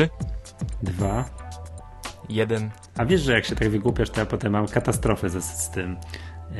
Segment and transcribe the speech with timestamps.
[0.00, 0.08] Trzy,
[0.82, 1.30] dwa,
[2.28, 2.70] jeden.
[2.96, 5.90] A wiesz, że jak się tak wygłupiasz, to ja potem mam katastrofę z, z tym
[5.90, 6.56] yy,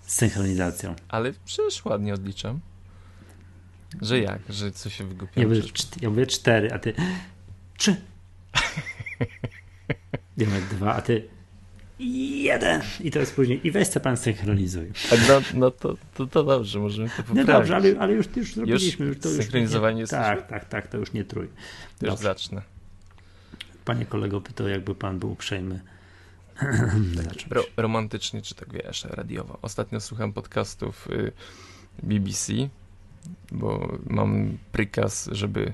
[0.00, 0.94] z synchronizacją.
[1.08, 2.60] Ale przecież ładnie odliczam.
[4.02, 4.40] Że jak?
[4.48, 5.42] Że co się wygłupiam?
[5.42, 5.62] Ja mówię,
[6.00, 6.94] ja mówię cztery, a ty
[7.78, 7.96] trzy.
[10.36, 11.28] Ja mówię dwa, a ty
[12.42, 12.82] jeden.
[13.00, 13.66] I jest później.
[13.66, 14.92] I weź co pan synchronizuj.
[15.28, 17.46] No, no to, to, to dobrze, możemy to poprawić.
[17.46, 19.06] No dobrze, ale, ale już, już zrobiliśmy.
[19.06, 20.12] Już, to już synchronizowanie jest.
[20.12, 21.48] Tak, tak, tak, to już nie trój.
[21.98, 22.62] To już zacznę.
[23.84, 25.80] Panie kolego pytał, jakby pan był uprzejmy.
[27.50, 29.58] Ro romantycznie, czy tak wiesz, radiowo.
[29.62, 31.32] Ostatnio słucham podcastów y,
[32.02, 32.52] BBC,
[33.52, 35.72] bo mam prikaz, żeby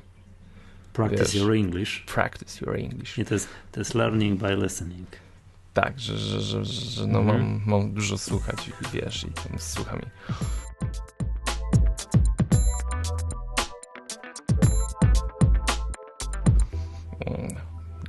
[0.92, 2.04] Practice wiesz, your English.
[2.06, 3.18] Practice your English.
[3.18, 5.06] Nie, to, jest, to jest learning by listening.
[5.82, 7.40] Tak, że, że, że, że no mhm.
[7.40, 10.00] mam, mam dużo słuchać i wiesz, i tam słucham.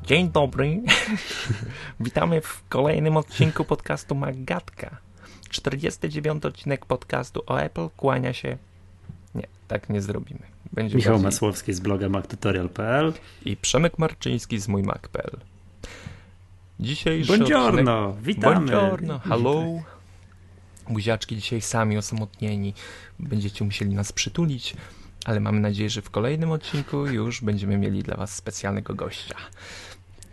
[0.03, 0.81] Dzień dobry.
[1.99, 4.97] Witamy w kolejnym odcinku podcastu Magatka.
[5.49, 8.57] 49 odcinek podcastu o Apple kłania się.
[9.35, 10.41] Nie, tak nie zrobimy.
[10.73, 11.25] Będzie Michał bardziej...
[11.25, 13.13] Masłowski z bloga mactutorial.pl
[13.45, 15.48] i Przemek Marczyński z mój Mac.pl.
[16.79, 18.25] Dzisiejszy Buongiorno, odcinek...
[18.25, 18.55] witamy.
[18.55, 19.63] Buongiorno, hello.
[20.89, 22.73] Buziaczki dzisiaj sami osamotnieni.
[23.19, 24.75] Będziecie musieli nas przytulić,
[25.25, 29.35] ale mamy nadzieję, że w kolejnym odcinku już będziemy mieli dla was specjalnego gościa.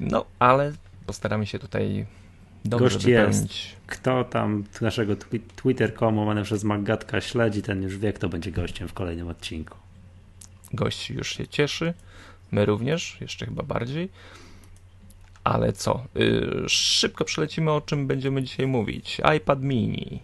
[0.00, 0.72] No, ale
[1.06, 2.06] postaramy się tutaj
[2.64, 3.64] dobrze Gość wypełnić.
[3.64, 3.76] Jest.
[3.86, 5.16] Kto tam naszego
[5.56, 9.76] Twitter.com łamane przez Magatka śledzi, ten już wie, kto będzie gościem w kolejnym odcinku.
[10.72, 11.94] Gość już się cieszy,
[12.50, 14.08] my również, jeszcze chyba bardziej.
[15.46, 16.04] Ale co?
[16.14, 19.20] Yy, szybko przelecimy, o czym będziemy dzisiaj mówić.
[19.36, 20.22] iPad mini.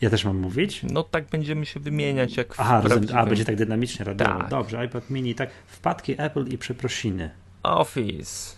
[0.00, 0.82] Ja też mam mówić?
[0.82, 3.18] No tak będziemy się wymieniać jak w Aha, prawdziwym...
[3.18, 4.38] a będzie tak dynamicznie radiowo.
[4.38, 4.48] Tak.
[4.48, 5.50] Dobrze, iPad mini, tak.
[5.66, 7.30] Wpadki Apple i przeprosiny.
[7.62, 8.56] Office.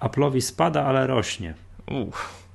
[0.00, 1.54] Apple'owi spada, ale rośnie.
[1.86, 2.48] Uff.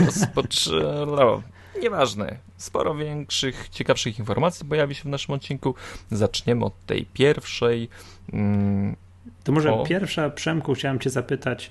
[0.00, 1.42] Rozpoczęło.
[1.82, 2.36] Nieważne.
[2.56, 5.74] Sporo większych, ciekawszych informacji pojawi się w naszym odcinku.
[6.10, 7.88] Zaczniemy od tej pierwszej.
[8.32, 8.96] Mm,
[9.44, 9.84] to może o...
[9.84, 11.70] pierwsza, Przemku, chciałem cię zapytać,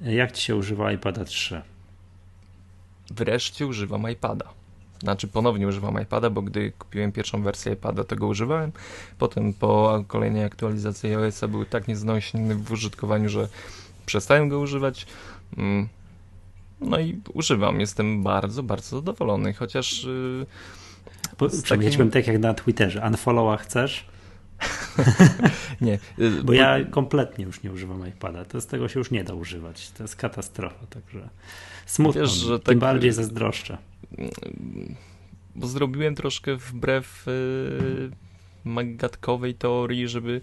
[0.00, 1.62] jak ci się używa iPada 3?
[3.10, 4.60] Wreszcie używam iPada.
[5.02, 8.72] Znaczy ponownie używam iPada, bo gdy kupiłem pierwszą wersję iPada, tego używałem.
[9.18, 13.48] Potem po kolejnej aktualizacji iOS-a był tak nieznośny w użytkowaniu, że
[14.06, 15.06] przestałem go używać.
[15.56, 15.88] Mm.
[16.80, 17.80] No i używam.
[17.80, 20.04] Jestem bardzo, bardzo zadowolony, chociaż...
[20.04, 20.46] Yy,
[21.68, 22.10] takim...
[22.10, 23.02] tak jak na Twitterze.
[23.06, 24.09] Unfollowa chcesz?
[25.80, 25.98] nie.
[26.18, 28.44] Yy, bo ja kompletnie już nie używam iPada.
[28.44, 29.90] To z tego się już nie da używać.
[29.90, 31.28] To jest katastrofa, także
[31.86, 32.20] smutno.
[32.20, 32.78] Wiesz, że Tym tak...
[32.78, 33.78] bardziej zazdroszczę
[35.56, 38.10] bo zrobiłem troszkę wbrew yy,
[38.64, 40.40] magatkowej teorii, żeby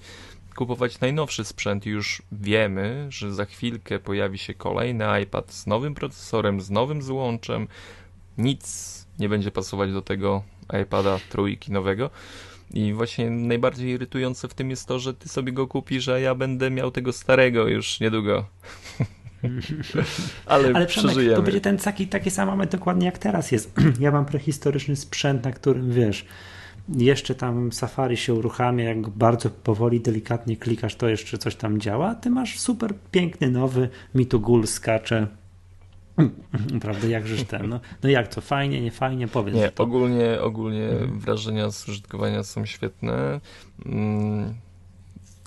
[0.55, 1.85] kupować najnowszy sprzęt.
[1.85, 7.67] Już wiemy, że za chwilkę pojawi się kolejny iPad z nowym procesorem, z nowym złączem.
[8.37, 10.43] Nic nie będzie pasować do tego
[10.83, 12.09] iPada trójki nowego.
[12.73, 16.35] I właśnie najbardziej irytujące w tym jest to, że ty sobie go kupisz, a ja
[16.35, 18.45] będę miał tego starego już niedługo.
[20.45, 21.35] Ale, Ale przeżyjemy.
[21.35, 23.73] to będzie ten taki, taki sam moment dokładnie jak teraz jest.
[23.99, 26.25] ja mam prehistoryczny sprzęt, na którym wiesz,
[26.95, 32.15] jeszcze tam Safari się uruchamia, jak bardzo powoli, delikatnie klikasz, to jeszcze coś tam działa.
[32.15, 35.27] Ty masz super piękny, nowy, mi tu gul skacze.
[36.81, 39.83] Prawda, jakżeż ten, no, no jak to, fajnie, nie fajnie, powiedz Nie, to.
[39.83, 41.19] ogólnie, ogólnie mhm.
[41.19, 43.39] wrażenia z użytkowania są świetne.
[43.85, 44.53] Mm,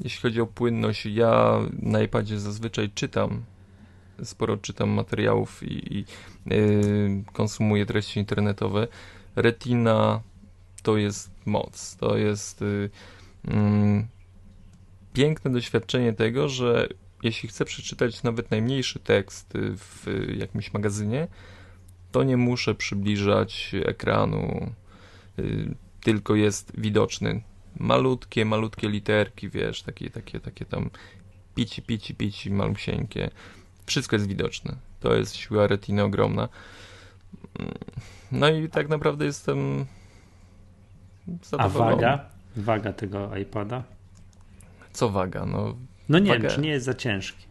[0.05, 3.43] jeśli chodzi o płynność, ja na iPadzie zazwyczaj czytam
[4.25, 6.05] sporo czytam materiałów i, i
[6.47, 8.89] yy, konsumuję treści internetowe.
[9.37, 10.21] Retina
[10.83, 12.91] to jest moc, to jest yy,
[13.45, 14.07] yy,
[15.13, 16.89] piękne doświadczenie tego, że
[17.23, 20.07] jeśli chcę przeczytać nawet najmniejszy tekst w
[20.37, 21.29] jakimś magazynie,
[22.13, 24.73] to nie muszę przybliżać ekranu,
[25.39, 27.43] y, tylko jest widoczny.
[27.79, 30.91] Malutkie, malutkie literki, wiesz, takie, takie, takie tam
[31.55, 33.31] pici, pici, pici, malusieńkie.
[33.87, 34.77] Wszystko jest widoczne.
[35.01, 36.49] To jest siła retiny ogromna.
[38.33, 39.87] No i tak naprawdę jestem
[41.43, 41.93] zadowolony.
[41.93, 42.25] A waga?
[42.57, 43.83] Waga tego iPada?
[44.93, 45.47] Co waga?
[45.47, 45.75] No,
[46.11, 46.43] no nie waga...
[46.43, 47.47] wiem, czy nie jest za ciężki.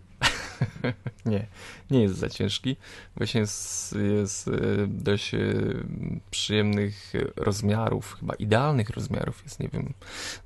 [1.26, 1.46] nie,
[1.92, 2.76] nie jest za ciężki.
[3.16, 4.52] Właśnie jest, jest e,
[4.88, 5.40] dość e,
[6.32, 9.94] przyjemnych rozmiarów, chyba idealnych rozmiarów jest, nie wiem.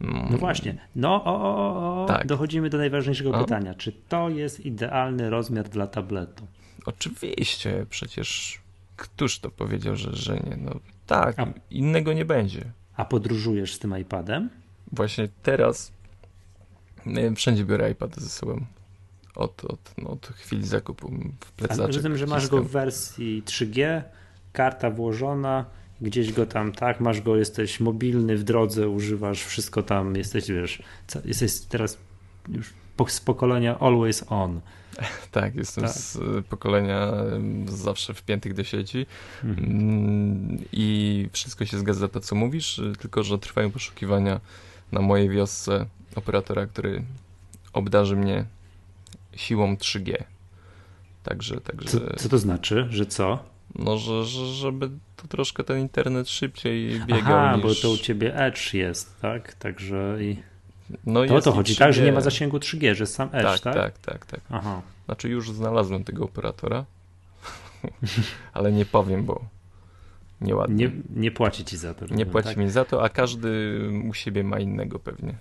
[0.01, 0.27] Mm.
[0.31, 2.27] No właśnie, no o, o, o, tak.
[2.27, 3.43] dochodzimy do najważniejszego o?
[3.43, 3.73] pytania.
[3.73, 6.47] Czy to jest idealny rozmiar dla tabletu?
[6.85, 8.61] Oczywiście, przecież
[8.95, 10.57] któż to powiedział, że, że nie?
[10.57, 12.71] No tak, a, innego nie będzie.
[12.95, 14.49] A podróżujesz z tym iPadem?
[14.91, 15.91] Właśnie teraz
[17.35, 18.65] Wszędzie biorę iPad ze sobą.
[19.35, 21.87] Od, od, no, od chwili zakupu w plecaczek.
[21.87, 24.01] Rozumiem, że masz go w wersji 3G,
[24.53, 25.65] karta włożona,
[26.01, 30.83] gdzieś go tam, tak, masz go, jesteś mobilny w drodze, używasz wszystko tam, jesteś, wiesz,
[31.25, 31.97] jesteś teraz
[32.47, 32.73] już
[33.07, 34.61] z pokolenia always on.
[35.31, 35.93] Tak, jestem tak.
[35.93, 36.19] z
[36.49, 37.11] pokolenia
[37.65, 39.05] zawsze wpiętych do sieci
[39.43, 39.69] mhm.
[39.69, 44.39] Mm, i wszystko się zgadza to, co mówisz, tylko że trwają poszukiwania
[44.91, 45.85] na mojej wiosce
[46.15, 47.03] operatora, który
[47.73, 48.45] obdarzy mnie
[49.35, 50.23] siłą 3G.
[51.23, 51.89] Także, także...
[51.89, 53.39] Co, co to znaczy, że co?
[53.75, 57.63] No, że, że, żeby to troszkę ten internet szybciej biegał Aha, niż...
[57.63, 59.53] bo to u ciebie Edge jest, tak?
[59.53, 60.37] Także i...
[61.05, 61.77] No to o to chodzi, 3G.
[61.77, 61.93] tak?
[61.93, 63.61] Że nie ma zasięgu 3G, że sam Edge, tak?
[63.61, 64.25] Tak, tak, tak.
[64.25, 64.41] tak.
[64.49, 64.81] Aha.
[65.05, 66.85] Znaczy już znalazłem tego operatora,
[68.53, 69.45] ale nie powiem, bo
[70.41, 70.85] nieładnie.
[70.85, 72.05] Nie, nie płaci ci za to.
[72.05, 72.57] Nie płaci tak?
[72.57, 73.79] mi za to, a każdy
[74.09, 75.33] u siebie ma innego pewnie.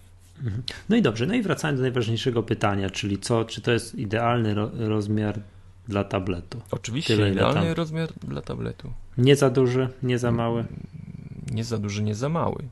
[0.42, 0.62] Mhm.
[0.88, 4.54] No i dobrze, no i wracając do najważniejszego pytania, czyli co, czy to jest idealny
[4.54, 5.40] ro rozmiar
[5.88, 6.60] dla tabletu?
[6.70, 7.72] Oczywiście, Tyle, idealny tam...
[7.72, 8.92] rozmiar dla tabletu.
[9.18, 10.64] Nie za duży, nie za mały?
[11.50, 12.62] Nie za duży, nie za mały.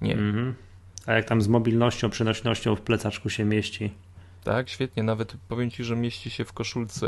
[0.00, 0.12] Nie.
[0.12, 0.54] Mhm.
[1.06, 3.92] A jak tam z mobilnością, przenośnością w plecaczku się mieści?
[4.44, 5.02] Tak, świetnie.
[5.02, 7.06] Nawet powiem ci, że mieści się w koszulce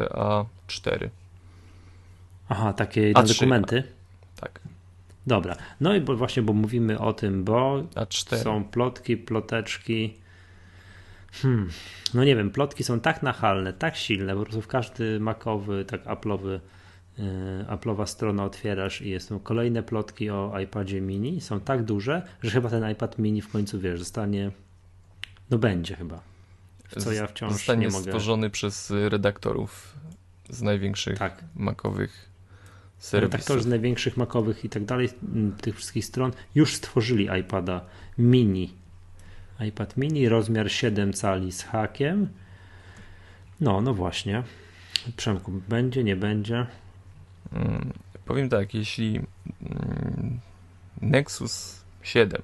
[0.69, 1.09] A4.
[2.49, 3.83] Aha, takie A3, dokumenty?
[4.41, 4.61] Tak.
[5.31, 5.57] Dobra.
[5.81, 8.37] No i bo właśnie, bo mówimy o tym, bo A4.
[8.43, 10.15] są plotki, ploteczki.
[11.33, 11.69] Hmm.
[12.15, 16.05] No nie wiem, plotki są tak nachalne, tak silne, po prostu w każdy makowy, tak
[16.05, 16.61] Apple'owy
[17.21, 22.51] Y, Apple'owa strona otwierasz i są kolejne plotki o iPadzie mini, są tak duże, że
[22.51, 24.51] chyba ten iPad mini w końcu, wiesz, zostanie,
[25.51, 26.21] no będzie chyba,
[26.99, 28.05] co ja wciąż zostanie nie mogę.
[28.05, 29.95] stworzony przez redaktorów
[30.49, 31.45] z największych tak.
[31.55, 32.30] makowych.
[33.13, 35.09] Redaktorzy z największych makowych i tak dalej,
[35.61, 37.85] tych wszystkich stron już stworzyli iPada
[38.19, 38.75] mini.
[39.61, 42.29] iPad mini, rozmiar 7 cali z hakiem.
[43.61, 44.43] No, no właśnie.
[45.17, 46.67] Przemku, będzie, nie będzie.
[47.53, 47.93] Mm,
[48.25, 50.41] powiem tak, jeśli mm,
[51.01, 52.43] Nexus 7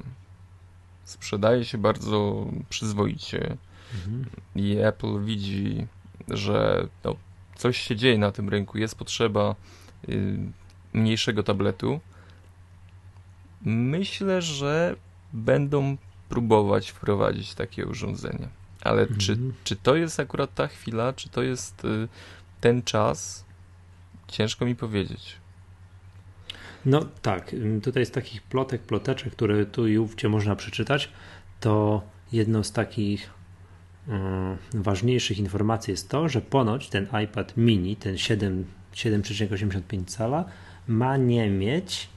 [1.05, 3.57] sprzedaje się bardzo przyzwoicie
[3.95, 4.27] mhm.
[4.55, 5.87] i Apple widzi,
[6.29, 7.17] że no,
[7.57, 9.55] coś się dzieje na tym rynku, jest potrzeba
[10.93, 12.01] mniejszego tabletu,
[13.65, 14.97] myślę, że
[15.33, 15.97] będą
[16.29, 18.49] próbować wprowadzić takie urządzenie.
[18.83, 19.21] Ale mhm.
[19.21, 22.09] czy, czy to jest akurat ta chwila, czy to jest y,
[22.61, 23.47] ten czas,
[24.29, 25.37] Ciężko mi powiedzieć.
[26.87, 31.09] No tak, tutaj z takich plotek, ploteczek, które tu i ówdzie można przeczytać,
[31.61, 33.31] to jedną z takich
[34.75, 38.19] ważniejszych informacji jest to, że ponoć ten iPad mini, ten
[38.97, 40.45] 7,85 cala,
[40.89, 42.09] ma nie mieć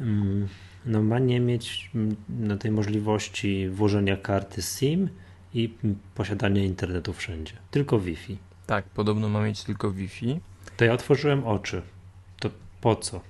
[0.00, 0.48] um,
[0.86, 1.90] no ma nie mieć
[2.28, 5.08] no, tej możliwości włożenia karty SIM
[5.54, 5.74] i
[6.14, 8.38] posiadania internetu wszędzie, tylko Wi-Fi.
[8.66, 10.40] Tak, podobno ma mieć tylko Wi-Fi.
[10.76, 11.82] To ja otworzyłem oczy.
[12.40, 13.20] To po co?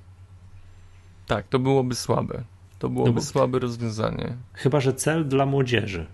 [1.27, 2.45] Tak, to byłoby słabe.
[2.79, 4.37] To byłoby no słabe rozwiązanie.
[4.53, 6.07] Chyba, że cel dla młodzieży.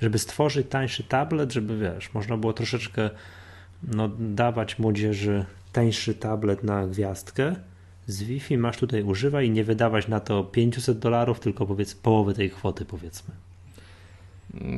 [0.00, 3.10] Żeby stworzyć tańszy tablet, żeby wiesz, można było troszeczkę
[3.88, 7.56] no, dawać młodzieży tańszy tablet na gwiazdkę.
[8.06, 12.34] Z Wi-Fi masz tutaj używaj i nie wydawać na to 500 dolarów, tylko powiedz połowę
[12.34, 13.34] tej kwoty, powiedzmy.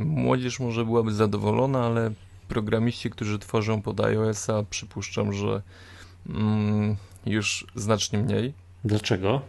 [0.04, 2.10] Młodzież może byłaby zadowolona, ale
[2.48, 5.62] programiści, którzy tworzą pod iOS-a, przypuszczam, że
[6.28, 8.52] mm, już znacznie mniej.
[8.84, 9.40] Dlaczego?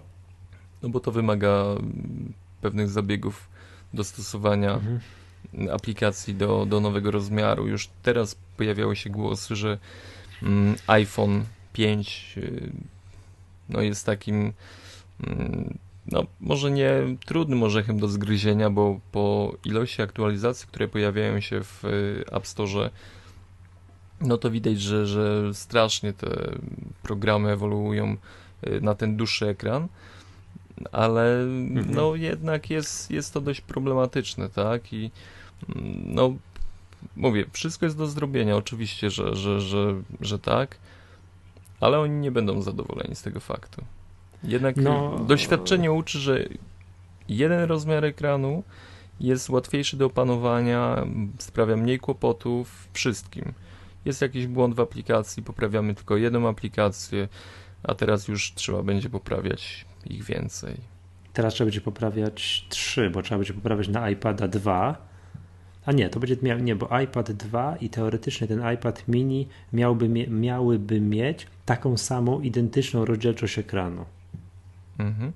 [0.83, 3.49] No bo to wymaga mm, pewnych zabiegów
[3.93, 4.99] dostosowania mhm.
[5.71, 7.67] Aplikacji do, do nowego rozmiaru.
[7.67, 9.77] Już teraz pojawiały się głosy, że
[10.43, 12.71] mm, iPhone 5 y,
[13.69, 14.53] no jest takim
[15.27, 15.77] mm,
[16.11, 16.91] no, może nie
[17.25, 22.89] trudnym orzechem do zgryzienia, bo po ilości aktualizacji, które pojawiają się w y, App Store,
[24.21, 26.51] no to widać, że, że strasznie te
[27.03, 28.17] programy ewoluują
[28.67, 29.87] y, na ten dłuższy ekran,
[30.91, 31.95] ale mhm.
[31.95, 34.93] no jednak jest, jest to dość problematyczne, tak?
[34.93, 35.11] I
[35.75, 36.35] mm, no
[37.15, 40.77] mówię, wszystko jest do zrobienia, oczywiście, że, że, że, że tak,
[41.79, 43.81] ale oni nie będą zadowoleni z tego faktu.
[44.43, 45.19] Jednak no...
[45.27, 46.45] doświadczenie uczy, że
[47.29, 48.63] jeden rozmiar ekranu
[49.19, 51.05] jest łatwiejszy do opanowania,
[51.39, 53.53] sprawia mniej kłopotów wszystkim.
[54.05, 57.27] Jest jakiś błąd w aplikacji, poprawiamy tylko jedną aplikację,
[57.83, 60.75] a teraz już trzeba będzie poprawiać ich więcej.
[61.33, 65.07] Teraz trzeba będzie poprawiać trzy, bo trzeba będzie poprawiać na iPada 2.
[65.85, 70.09] A nie, to będzie miał, nie, bo iPad 2 i teoretycznie ten iPad mini miałby,
[70.29, 74.05] miałyby mieć taką samą identyczną rozdzielczość ekranu.
[74.99, 75.31] Mhm.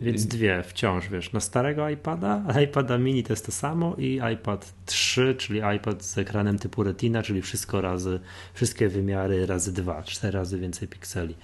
[0.00, 4.74] Więc dwie wciąż, wiesz, na starego iPada, iPada mini to jest to samo i iPad
[4.86, 8.20] 3, czyli iPad z ekranem typu Retina, czyli wszystko razy,
[8.54, 11.34] wszystkie wymiary razy dwa, cztery razy więcej pikseli.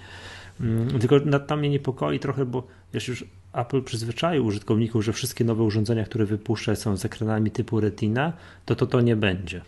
[0.61, 5.63] Mm, tylko to mnie niepokoi trochę, bo wiesz, już Apple przyzwyczaił użytkowników, że wszystkie nowe
[5.63, 8.33] urządzenia, które wypuszcza są z ekranami typu Retina,
[8.65, 9.61] to to, to nie będzie.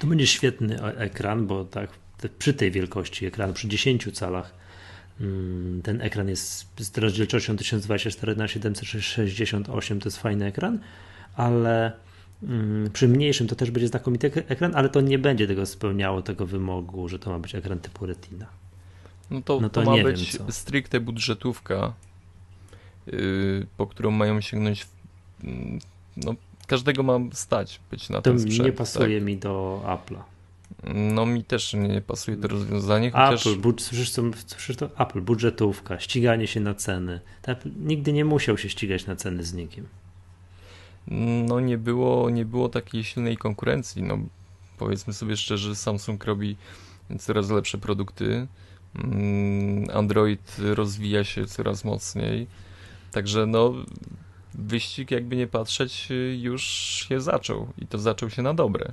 [0.00, 1.90] To będzie świetny e- ekran, bo tak
[2.38, 4.54] przy tej wielkości ekranu, przy 10 calach,
[5.20, 10.78] mm, ten ekran jest z rozdzielczością 1024 na 768 to jest fajny ekran,
[11.34, 11.92] ale
[12.42, 16.46] mm, przy mniejszym to też będzie znakomity ekran, ale to nie będzie tego spełniało tego
[16.46, 18.46] wymogu, że to ma być ekran typu Retina.
[19.30, 21.92] No to, no to, to ma być stricte budżetówka,
[23.06, 24.86] yy, po którą mają sięgnąć.
[25.44, 25.50] Yy,
[26.16, 26.34] no,
[26.66, 28.64] każdego ma stać być na to ten sprzęt.
[28.64, 29.26] nie pasuje tak?
[29.26, 30.22] mi do Apple'a.
[30.94, 33.10] No mi też nie pasuje to rozwiązanie.
[33.10, 33.46] Chociaż...
[33.46, 34.12] Apple, bud- słyszysz,
[34.46, 34.90] słyszysz to?
[34.98, 37.20] Apple, budżetówka, ściganie się na ceny.
[37.80, 39.86] Nigdy nie musiał się ścigać na ceny z nikim.
[41.46, 44.02] No nie było, nie było takiej silnej konkurencji.
[44.02, 44.18] No,
[44.78, 46.56] powiedzmy sobie szczerze, Samsung robi
[47.18, 48.46] coraz lepsze produkty.
[48.94, 52.46] Mm, Android rozwija się coraz mocniej.
[53.12, 53.74] Także no
[54.54, 56.62] wyścig jakby nie patrzeć już
[57.08, 58.92] się zaczął i to zaczął się na dobre.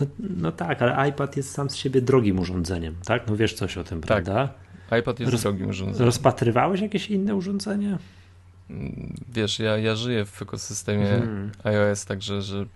[0.00, 3.26] No, no, tak, ale iPad jest sam z siebie drogim urządzeniem, tak?
[3.26, 4.06] No wiesz coś o tym, tak.
[4.06, 4.54] prawda?
[5.00, 6.06] iPad jest Roz, drogim urządzeniem.
[6.06, 7.98] Rozpatrywałeś jakieś inne urządzenie?
[8.70, 11.50] Mm, wiesz, ja, ja żyję w ekosystemie hmm.
[11.64, 12.66] iOS, także że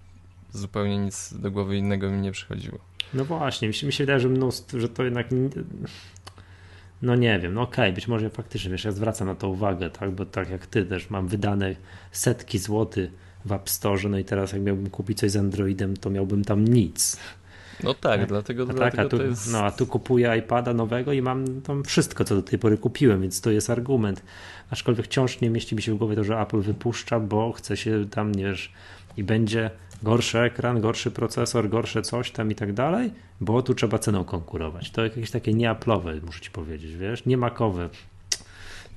[0.53, 2.79] zupełnie nic do głowy innego mi nie przychodziło.
[3.15, 5.27] No właśnie, mi się, mi się wydaje, że mnóstwo, że to jednak
[7.07, 9.91] no nie wiem, no okej, okay, być może faktycznie, wiesz, ja zwracam na to uwagę,
[9.91, 11.77] tak, bo tak jak ty też mam wydane
[12.13, 13.11] setki złotych
[13.45, 16.65] w App Store, no i teraz jak miałbym kupić coś z Androidem, to miałbym tam
[16.65, 17.17] nic.
[17.83, 18.29] No tak, tak?
[18.29, 19.53] dlatego, a dlatego tak, a tu, jest...
[19.53, 23.23] No a tu kupuję iPada nowego i mam tam wszystko, co do tej pory kupiłem,
[23.23, 24.23] więc to jest argument.
[24.71, 28.07] Aczkolwiek wciąż nie mieści mi się w głowie to, że Apple wypuszcza, bo chce się
[28.11, 28.73] tam, nie wiesz,
[29.17, 29.71] i będzie
[30.03, 34.91] gorszy ekran, gorszy procesor, gorsze coś tam i tak dalej, bo tu trzeba ceną konkurować.
[34.91, 37.89] To jakieś takie nieaplowe, muszę ci powiedzieć, wiesz, nie makowe.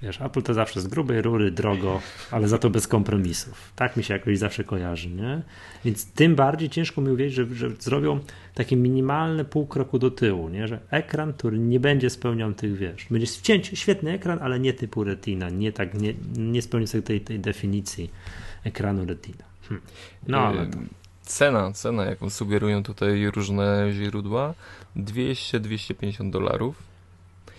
[0.01, 2.01] Wiesz, Apple to zawsze z grubej rury, drogo,
[2.31, 3.71] ale za to bez kompromisów.
[3.75, 5.41] Tak mi się jakoś zawsze kojarzy, nie?
[5.85, 8.19] Więc tym bardziej ciężko mi uwierzyć, że, że zrobią
[8.55, 10.67] takie minimalne pół kroku do tyłu, nie?
[10.67, 13.27] Że ekran, który nie będzie spełniał tych, wiesz, będzie
[13.61, 18.11] świetny ekran, ale nie typu retina, nie tak, nie, nie spełni sobie tej, tej definicji
[18.63, 19.48] ekranu retina.
[19.69, 19.81] Hm.
[20.27, 20.77] No, ale to...
[21.21, 24.53] Cena, cena, jaką sugerują tutaj różne źródła,
[24.97, 26.75] 200-250 dolarów.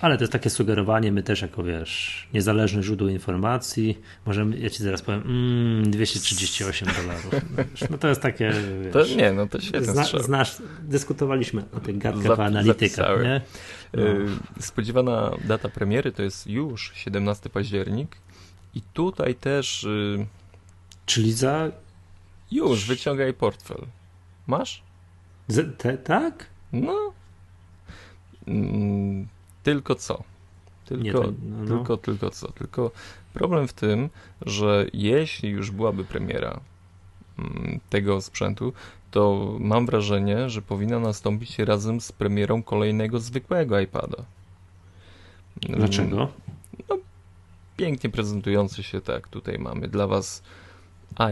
[0.00, 4.82] Ale to jest takie sugerowanie, my też jako wiesz, niezależne źródło informacji, możemy, ja ci
[4.82, 7.30] zaraz powiem, mm, 238 dolarów.
[7.90, 8.52] No to jest takie,
[8.84, 13.40] wiesz, to, Nie, no to świetnie zna, znasz, dyskutowaliśmy o tych gadkach Zap, analitykach, nie?
[13.94, 14.02] No.
[14.02, 14.26] Y,
[14.60, 18.16] spodziewana data premiery to jest już 17 październik
[18.74, 19.84] i tutaj też...
[19.84, 20.26] Y,
[21.06, 21.70] Czyli za
[22.50, 23.86] już, wyciągaj portfel.
[24.46, 24.82] Masz?
[25.48, 26.46] Z, te, tak?
[26.72, 27.12] No.
[28.46, 29.28] Mm,
[29.62, 30.24] tylko co?
[30.84, 31.66] Tylko, no, no.
[31.66, 32.52] tylko, tylko co?
[32.52, 32.90] Tylko
[33.32, 34.08] problem w tym,
[34.42, 36.60] że jeśli już byłaby premiera
[37.38, 38.72] mm, tego sprzętu,
[39.10, 44.24] to mam wrażenie, że powinna nastąpić razem z premierą kolejnego zwykłego iPada.
[45.56, 46.28] Dlaczego?
[46.88, 46.98] No,
[47.76, 49.28] pięknie prezentujący się tak.
[49.28, 50.42] Tutaj mamy dla Was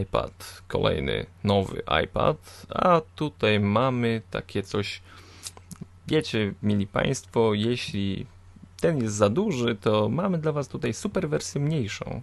[0.03, 5.03] iPad, kolejny nowy iPad, a tutaj mamy takie coś,
[6.07, 8.27] wiecie, mili Państwo, jeśli
[8.81, 12.23] ten jest za duży, to mamy dla Was tutaj super wersję mniejszą.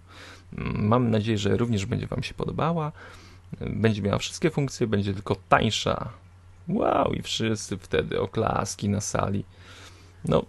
[0.75, 2.91] Mam nadzieję, że również będzie Wam się podobała.
[3.61, 6.09] Będzie miała wszystkie funkcje, będzie tylko tańsza.
[6.67, 9.45] Wow, i wszyscy wtedy oklaski na sali.
[10.25, 10.45] No,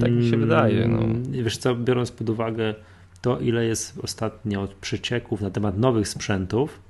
[0.00, 0.88] tak mi się wydaje.
[0.88, 1.00] No.
[1.42, 2.74] Wiesz co, biorąc pod uwagę
[3.22, 6.80] to, ile jest ostatnio przecieków na temat nowych sprzętów,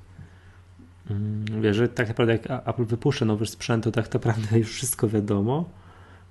[1.10, 5.08] mm, wiesz, że tak naprawdę jak Apple wypuszcza nowy sprzęt, to tak naprawdę już wszystko
[5.08, 5.68] wiadomo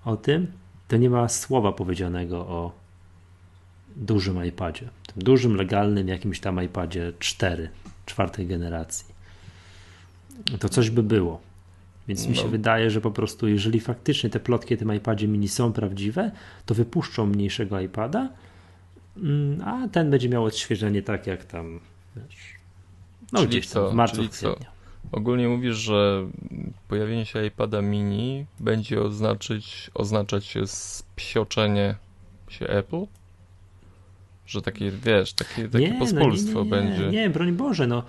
[0.05, 0.47] o tym,
[0.87, 2.71] to nie ma słowa powiedzianego o
[3.95, 4.89] dużym iPadzie.
[5.13, 7.69] Tym dużym, legalnym jakimś tam iPadzie 4,
[8.05, 9.05] czwartej generacji.
[10.59, 11.41] To coś by było.
[12.07, 12.29] Więc no.
[12.29, 12.49] mi się no.
[12.49, 16.31] wydaje, że po prostu jeżeli faktycznie te plotki o tym iPadzie mini są prawdziwe,
[16.65, 18.29] to wypuszczą mniejszego iPada,
[19.65, 21.79] a ten będzie miał odświeżenie tak jak tam,
[22.15, 22.53] wiesz,
[23.31, 24.55] no czyli gdzieś tam co, w marcu, czyli co?
[25.11, 26.27] Ogólnie mówisz, że
[26.87, 30.57] pojawienie się iPada mini będzie oznaczyć, oznaczać
[31.15, 31.95] psioczenie
[32.49, 33.05] się Apple?
[34.45, 37.09] Że takie, wiesz, takie, takie nie, pospólstwo no nie, nie, będzie.
[37.09, 38.03] Nie, broń Boże, no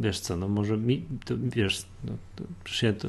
[0.00, 2.44] wiesz co, no może mi, to, wiesz, no, to,
[2.86, 3.08] ja to,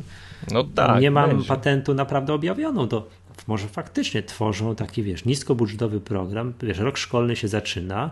[0.51, 1.48] no tak, nie mam będzie.
[1.48, 3.08] patentu naprawdę objawioną, to
[3.48, 8.12] może faktycznie tworzą taki, wiesz, niskobudżetowy program, wiesz, rok szkolny się zaczyna,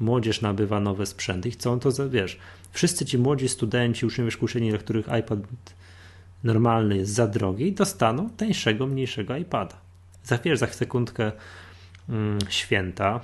[0.00, 2.38] młodzież nabywa nowe sprzęty i chcą to, wiesz,
[2.72, 5.38] wszyscy ci młodzi studenci, uczniowie szkół dla których iPad
[6.44, 9.76] normalny jest za drogi, dostaną tańszego, mniejszego iPada.
[10.24, 11.32] Za, wiesz, za sekundkę
[12.08, 13.20] mm, święta,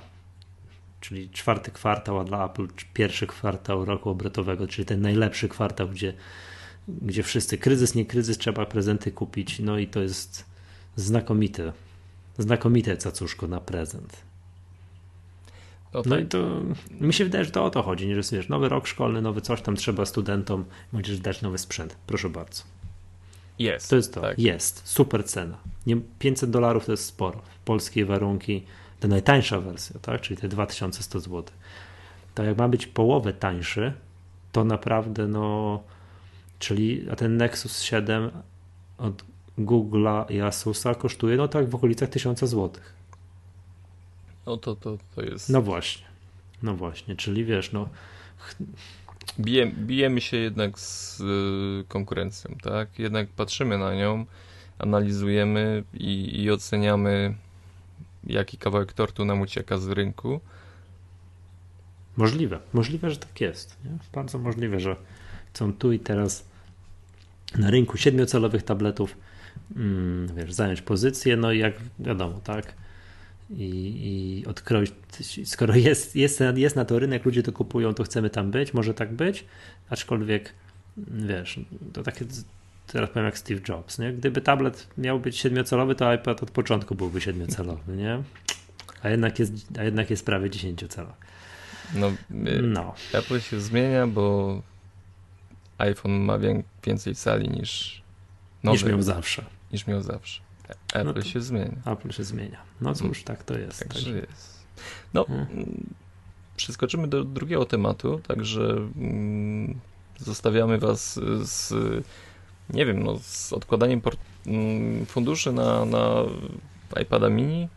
[1.01, 6.13] czyli czwarty kwartał, a dla Apple pierwszy kwartał roku obrotowego, czyli ten najlepszy kwartał, gdzie,
[6.87, 10.50] gdzie wszyscy, kryzys, nie kryzys, trzeba prezenty kupić, no i to jest
[10.95, 11.73] znakomite,
[12.37, 14.17] znakomite cacuszko na prezent.
[15.93, 16.61] No, no i to
[17.01, 19.41] mi się wydaje, że to o to chodzi, nie, że wiesz, nowy rok szkolny, nowy
[19.41, 21.97] coś tam trzeba studentom, możesz dać nowy sprzęt.
[22.07, 22.63] Proszę bardzo.
[23.59, 23.89] Jest.
[23.89, 24.21] To jest to.
[24.21, 24.39] Tak.
[24.39, 24.81] Jest.
[24.87, 25.57] Super cena.
[25.85, 27.41] Nie, 500 dolarów to jest sporo.
[27.65, 28.63] Polskie warunki,
[28.99, 30.21] ta najtańsza wersja, tak?
[30.21, 31.43] czyli te 2100 zł.
[32.35, 33.93] To jak ma być połowę tańszy,
[34.51, 35.83] to naprawdę no,
[36.59, 38.31] czyli a ten Nexus 7
[38.97, 39.23] od
[39.59, 42.71] Google'a i Asusa kosztuje no tak w okolicach 1000 zł.
[44.45, 45.49] No to, to, to jest.
[45.49, 46.05] No właśnie.
[46.63, 47.89] No właśnie, czyli wiesz, no.
[49.39, 52.99] Bije, bijemy się jednak z y, konkurencją, tak?
[52.99, 54.25] Jednak patrzymy na nią,
[54.79, 57.35] analizujemy i, i oceniamy,
[58.23, 60.39] jaki kawałek tortu nam ucieka z rynku.
[62.17, 63.77] Możliwe, możliwe, że tak jest.
[63.85, 63.91] Nie?
[64.13, 64.95] Bardzo możliwe, że
[65.53, 66.45] chcą tu i teraz
[67.57, 69.15] na rynku siedmiocelowych tabletów
[70.35, 72.73] wiesz, zająć pozycję, no i jak wiadomo, tak,
[73.49, 73.63] i,
[74.43, 74.91] i odkroić,
[75.45, 78.93] skoro jest, jest, jest na to rynek, ludzie to kupują, to chcemy tam być, może
[78.93, 79.45] tak być,
[79.89, 80.53] aczkolwiek
[80.97, 81.59] wiesz,
[81.93, 82.25] to takie
[82.87, 84.13] teraz powiem jak Steve Jobs, nie?
[84.13, 88.23] Gdyby tablet miał być siedmiocelowy, to iPad od początku byłby siedmiocelowy, nie?
[89.03, 91.13] A jednak jest, a jednak jest prawie dziesięciocelowy.
[91.95, 92.11] No,
[92.61, 92.93] no.
[93.13, 94.61] Apple się zmienia, bo
[95.77, 96.39] iPhone ma
[96.85, 98.01] więcej cali niż
[98.63, 99.45] nowy, niż miał zawsze.
[99.73, 100.41] Niż miał zawsze.
[100.93, 101.77] Apple no się zmienia.
[101.85, 102.61] Apple się zmienia.
[102.81, 103.23] No cóż, mm.
[103.25, 103.79] tak to jest.
[103.79, 104.29] Także tak.
[104.29, 104.65] jest.
[105.13, 105.47] No, hmm.
[105.51, 105.93] Mm,
[106.55, 109.79] przeskoczymy do drugiego tematu, także mm,
[110.17, 111.73] zostawiamy was z,
[112.69, 114.01] nie wiem, no, z odkładaniem
[114.47, 116.23] mm, funduszy na, na
[117.01, 117.67] iPada mini,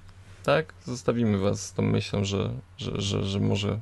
[0.44, 0.74] tak?
[0.84, 3.78] Zostawimy was z tą myślą, że, że, że, że może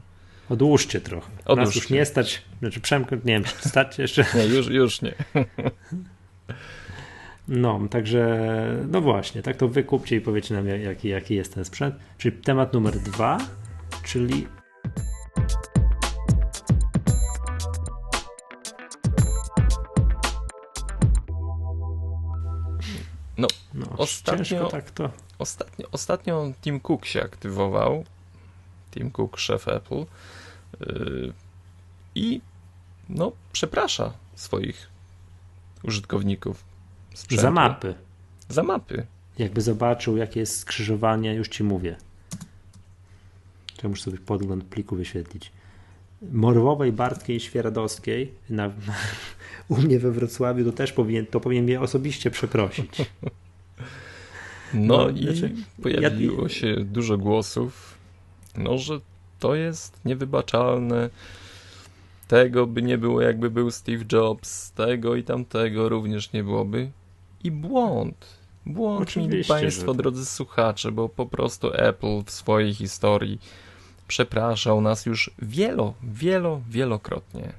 [0.48, 1.30] Odłóżcie trochę.
[1.44, 1.64] Odłóżcie.
[1.64, 4.26] Nas już nie stać, znaczy Przemku, nie wiem, stać jeszcze.
[4.34, 5.14] Nie, już, już nie.
[7.48, 11.94] No, także, no właśnie, tak to wykupcie i powiecie nam, jaki, jaki jest ten sprzęt.
[12.18, 13.38] Czyli temat numer dwa,
[14.05, 14.46] czyli
[23.38, 25.11] No, no ostatnio, tak to.
[25.38, 28.05] Ostatnio, ostatnio Tim Cook się aktywował.
[28.90, 30.05] Tim Cook, szef Apple.
[30.81, 31.33] Yy,
[32.14, 32.40] I
[33.09, 34.88] no, przeprasza swoich
[35.83, 36.64] użytkowników
[37.14, 37.42] Sprzętu.
[37.42, 37.94] Za mapy.
[38.48, 39.07] Za mapy.
[39.38, 41.96] Jakby zobaczył, jakie jest skrzyżowanie, już ci mówię.
[43.83, 45.53] Ja muszę sobie podgląd pliku wyświetlić.
[46.33, 48.70] Morwowej, Bartkiej Świeradowskiej na,
[49.68, 52.98] u mnie we Wrocławiu to też powinien, to powinien mnie osobiście przeprosić.
[54.75, 56.48] No, no i znaczy, pojawiło ja...
[56.48, 57.98] się dużo głosów,
[58.57, 59.01] no, że
[59.38, 61.11] to jest niewybaczalne.
[62.29, 66.90] Tego by nie było, jakby był Steve Jobs, tego i tamtego również nie byłoby
[67.44, 68.42] i błąd.
[68.66, 69.98] Błąd, Oczywiście, Państwo, że...
[69.98, 73.40] drodzy słuchacze, bo po prostu Apple w swojej historii
[74.09, 77.52] przepraszał nas już wielo, wielo, wielokrotnie.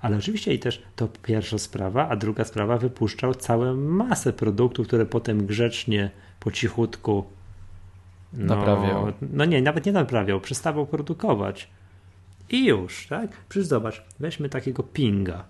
[0.00, 5.06] Ale oczywiście i też to pierwsza sprawa, a druga sprawa wypuszczał całą masę produktów, które
[5.06, 7.24] potem grzecznie, po cichutku
[8.32, 9.12] no, naprawiał.
[9.32, 11.68] No nie, nawet nie naprawiał, przestawał produkować.
[12.50, 13.30] I już, tak?
[13.48, 15.44] Przecież zobacz, weźmy takiego pinga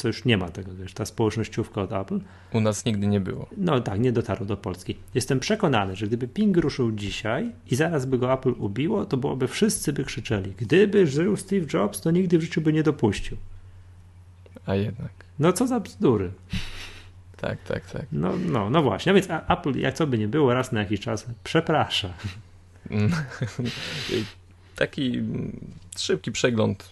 [0.00, 2.20] co już nie ma tego, wiesz, ta społecznościówka od Apple.
[2.52, 3.46] U nas nigdy nie było.
[3.56, 4.96] No tak, nie dotarło do Polski.
[5.14, 9.48] Jestem przekonany, że gdyby Ping ruszył dzisiaj i zaraz by go Apple ubiło, to byłoby
[9.48, 10.54] wszyscy by krzyczeli.
[10.58, 13.36] Gdyby żył Steve Jobs, to nigdy w życiu by nie dopuścił.
[14.66, 15.10] A jednak.
[15.38, 16.30] No co za bzdury.
[17.40, 18.06] Tak, tak, tak.
[18.12, 19.12] No, no, no właśnie.
[19.12, 22.14] No więc Apple, jak co by nie było, raz na jakiś czas przeprasza.
[24.76, 25.22] Taki
[25.98, 26.90] szybki przegląd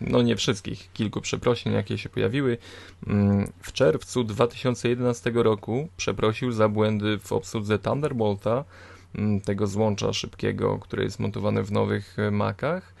[0.00, 2.58] no nie wszystkich, kilku przeprosin, jakie się pojawiły.
[3.06, 8.64] Mm, w czerwcu 2011 roku przeprosił za błędy w obsłudze Thunderbolta,
[9.14, 12.94] mm, tego złącza szybkiego, które jest montowane w nowych e, Macach,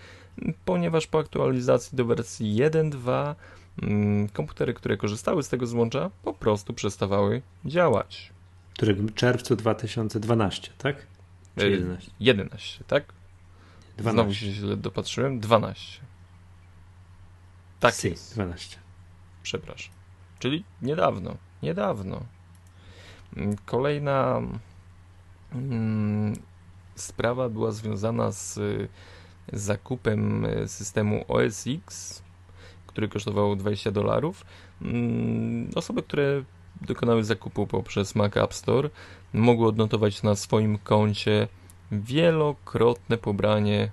[0.64, 3.34] ponieważ po aktualizacji do wersji 1.2
[3.82, 8.32] mm, komputery, które korzystały z tego złącza, po prostu przestawały działać.
[8.78, 11.06] W czerwcu 2012, tak?
[11.56, 12.10] Czy 11?
[12.20, 13.04] 11, tak?
[13.98, 14.12] 12.
[14.12, 15.40] Znowu się źle dopatrzyłem.
[15.40, 16.00] 12.
[17.80, 18.34] Tak si, jest.
[18.34, 18.78] 12.
[19.42, 19.92] Przepraszam.
[20.38, 21.36] Czyli niedawno.
[21.62, 22.20] Niedawno.
[23.36, 24.42] Mm, kolejna
[25.52, 26.34] mm,
[26.94, 28.60] sprawa była związana z
[29.52, 32.22] zakupem systemu OS X,
[32.86, 34.44] który kosztował 20 dolarów.
[34.82, 36.42] Mm, osoby, które
[36.80, 38.90] dokonały zakupu poprzez Mac App Store,
[39.32, 41.48] mogły odnotować na swoim koncie
[41.92, 43.90] wielokrotne pobranie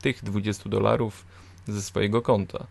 [0.00, 1.26] tych 20 dolarów
[1.66, 2.66] ze swojego konta.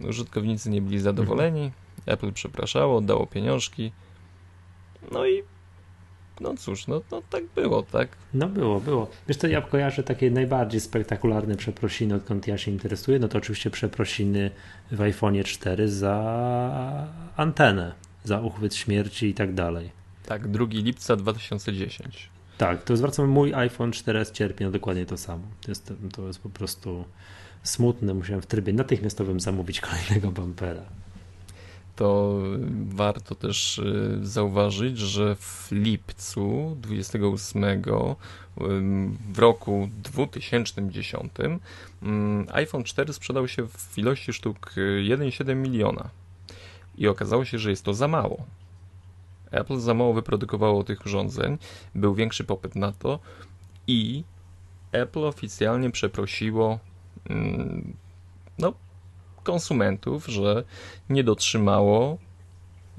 [0.00, 1.72] Użytkownicy nie byli zadowoleni, mhm.
[2.06, 3.92] Apple przepraszało, oddało pieniążki.
[5.12, 5.42] No i
[6.40, 8.08] no cóż, no, no tak było, tak?
[8.34, 9.10] No było, było.
[9.28, 13.70] Wiesz to ja kojarzę takie najbardziej spektakularne przeprosiny, odkąd ja się interesuję, no to oczywiście
[13.70, 14.50] przeprosiny
[14.92, 17.92] w iPhone 4 za antenę,
[18.24, 19.90] za uchwyt śmierci i tak dalej.
[20.26, 22.30] Tak, 2 lipca 2010.
[22.58, 25.42] Tak, to zwracam, mój iPhone 4S cierpi na dokładnie to samo.
[25.60, 27.04] To jest, to jest po prostu
[27.68, 28.14] smutne.
[28.14, 30.82] Musiałem w trybie natychmiastowym zamówić kolejnego bumpera.
[31.96, 32.38] To
[32.88, 37.82] warto też y, zauważyć, że w lipcu 28
[39.32, 41.32] w roku 2010
[42.52, 46.10] iPhone 4 sprzedał się w ilości sztuk 1,7 miliona.
[46.98, 48.44] I okazało się, że jest to za mało.
[49.50, 51.58] Apple za mało wyprodukowało tych urządzeń,
[51.94, 53.18] był większy popyt na to
[53.86, 54.24] i
[54.92, 56.78] Apple oficjalnie przeprosiło
[58.58, 58.72] no,
[59.42, 60.64] konsumentów, że
[61.10, 62.18] nie dotrzymało,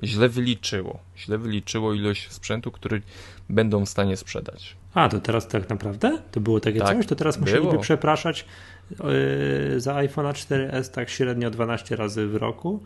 [0.04, 1.00] źle wyliczyło.
[1.18, 3.02] Źle wyliczyło ilość sprzętu, który
[3.50, 4.76] będą w stanie sprzedać.
[4.94, 6.22] A, to teraz tak naprawdę?
[6.32, 7.08] To było takie tak, coś?
[7.08, 7.82] To teraz musieliby było.
[7.82, 8.46] przepraszać
[8.92, 12.84] yy, za iPhone 4S tak średnio 12 razy w roku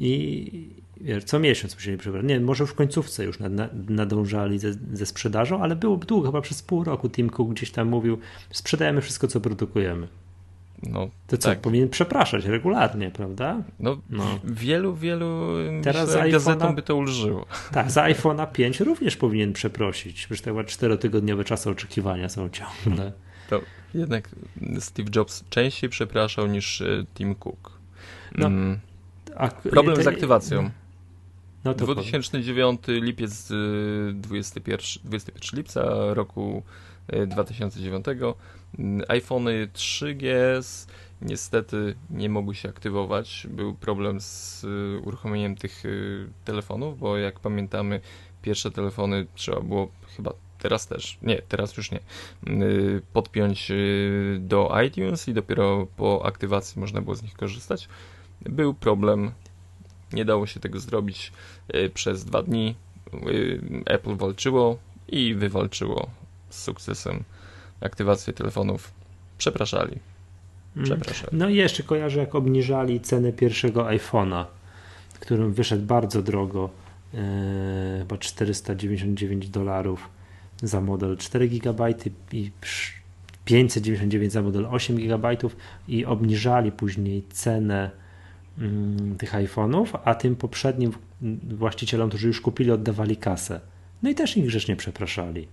[0.00, 0.50] i
[1.00, 2.28] wiesz, co miesiąc musieli przepraszać.
[2.28, 3.38] Nie, może w końcówce już
[3.88, 7.88] nadążali ze, ze sprzedażą, ale było długo, chyba przez pół roku Tim Cook gdzieś tam
[7.88, 8.18] mówił,
[8.50, 10.08] sprzedajemy wszystko, co produkujemy.
[10.90, 11.60] No, to co, tak.
[11.60, 13.62] powinien przepraszać regularnie, prawda?
[13.80, 14.38] No, no.
[14.44, 17.46] wielu, wielu Teraz myślę, gazetom by to ulżyło.
[17.72, 20.26] Tak, za iPhone'a 5 również powinien przeprosić.
[20.26, 23.12] Przecież te czterotygodniowe czasy oczekiwania są ciągle.
[23.50, 23.60] To
[23.94, 24.28] jednak
[24.78, 27.72] Steve Jobs częściej przepraszał niż e, Tim Cook.
[28.34, 28.78] No, mm.
[29.36, 30.70] a, Problem z aktywacją.
[31.64, 33.52] No 2009 lipiec
[34.14, 36.62] 21, y, 21 lipca roku
[37.26, 38.06] 2009
[39.08, 40.86] iPhony 3GS
[41.22, 43.46] niestety nie mogły się aktywować.
[43.50, 48.00] Był problem z y, uruchomieniem tych y, telefonów, bo jak pamiętamy,
[48.42, 52.00] pierwsze telefony trzeba było chyba teraz też, nie, teraz już nie,
[52.48, 53.72] y, podpiąć
[54.38, 57.88] do iTunes i dopiero po aktywacji można było z nich korzystać.
[58.40, 59.32] Był problem,
[60.12, 61.32] nie dało się tego zrobić
[61.94, 62.74] przez dwa dni.
[63.86, 66.10] Apple walczyło i wywalczyło
[66.50, 67.24] z sukcesem
[67.84, 68.92] aktywację telefonów
[69.38, 69.98] przepraszali.
[70.76, 70.84] Mm.
[70.84, 71.36] Przepraszali.
[71.36, 74.44] No i jeszcze kojarzę, jak obniżali cenę pierwszego iPhone'a,
[75.24, 76.70] którym wyszedł bardzo drogo,
[77.12, 77.20] yy,
[77.98, 80.08] chyba 499 dolarów
[80.62, 81.94] za model 4 GB
[82.32, 82.50] i
[83.44, 85.36] 599 za model 8 GB
[85.88, 87.90] i obniżali później cenę
[88.58, 88.68] yy,
[89.18, 90.92] tych iPhone'ów, a tym poprzednim
[91.56, 93.60] właścicielom, którzy już kupili, oddawali kasę.
[94.02, 95.48] No i też ich grzecznie przepraszali.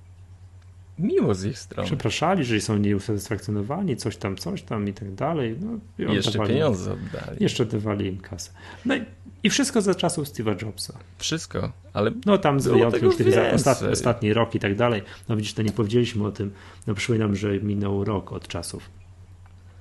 [1.01, 1.87] Miło z ich strony.
[1.87, 5.57] Przepraszali, że są nieusatysfakcjonowani, coś tam, coś tam i tak dalej.
[5.59, 5.79] No,
[6.11, 7.37] i jeszcze pieniądze oddali.
[7.39, 8.51] Jeszcze oddawali im kasę.
[8.85, 9.05] No i,
[9.43, 10.99] i wszystko za czasów Steve'a Jobsa.
[11.17, 12.11] Wszystko, ale.
[12.25, 13.09] No tam z wyjątkiem
[13.53, 15.01] ostatni, ostatni rok i tak dalej.
[15.29, 16.51] No widzisz, to nie powiedzieliśmy o tym.
[16.87, 18.89] No przypominam, że minął rok od czasów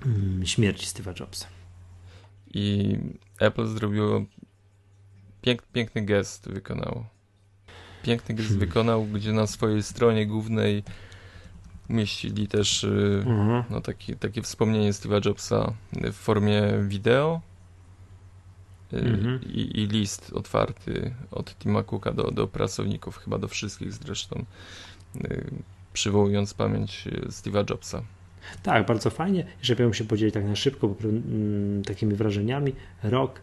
[0.06, 1.46] mm, śmierci Steve'a Jobsa.
[2.54, 2.96] I
[3.38, 4.24] Apple zrobiło
[5.42, 7.06] pięk, piękny gest, wykonało.
[8.02, 8.68] Piękny gest hmm.
[8.68, 10.82] wykonał, gdzie na swojej stronie głównej
[11.90, 13.64] umieścili też y, mhm.
[13.70, 17.40] no, taki, takie wspomnienie Steve'a Jobsa w formie wideo
[18.92, 19.40] y, mhm.
[19.42, 24.44] i, i, list otwarty od Tima Cooka do, do pracowników, chyba do wszystkich zresztą,
[25.24, 25.50] y,
[25.92, 28.02] przywołując pamięć Steve'a Jobsa.
[28.62, 29.46] Tak, bardzo fajnie.
[29.62, 32.72] Żeby ją się podzielić tak na szybko, bo, mm, takimi wrażeniami.
[33.02, 33.40] Rok,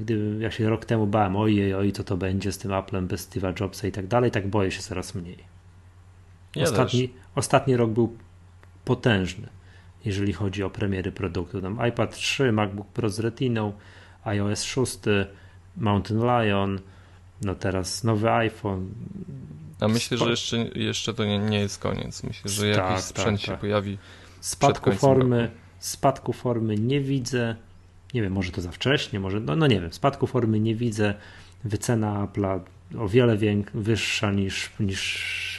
[0.00, 3.30] gdy ja się rok temu bałem, ojej, oj, co to będzie z tym Applem bez
[3.30, 5.59] Steve'a Jobsa i tak dalej, tak boję się coraz mniej.
[6.56, 8.16] Ja ostatni, ostatni rok był
[8.84, 9.48] potężny,
[10.04, 11.62] jeżeli chodzi o premiery produktu.
[11.62, 13.72] Tam iPad 3, MacBook Pro z Retiną,
[14.24, 14.98] iOS 6,
[15.76, 16.78] Mountain Lion,
[17.42, 18.88] no teraz nowy iPhone.
[19.80, 22.22] A myślę, że jeszcze, jeszcze to nie, nie jest koniec.
[22.22, 23.60] Myślę, że tak, jakiś sprzęt tak, się tak.
[23.60, 23.98] pojawi.
[24.40, 25.54] Spadku formy, roku.
[25.78, 27.56] spadku formy nie widzę.
[28.14, 31.14] Nie wiem, może to za wcześnie, może, no, no nie wiem, spadku formy nie widzę.
[31.64, 32.60] Wycena Apple'a
[32.98, 33.36] o wiele
[33.74, 34.70] wyższa niż,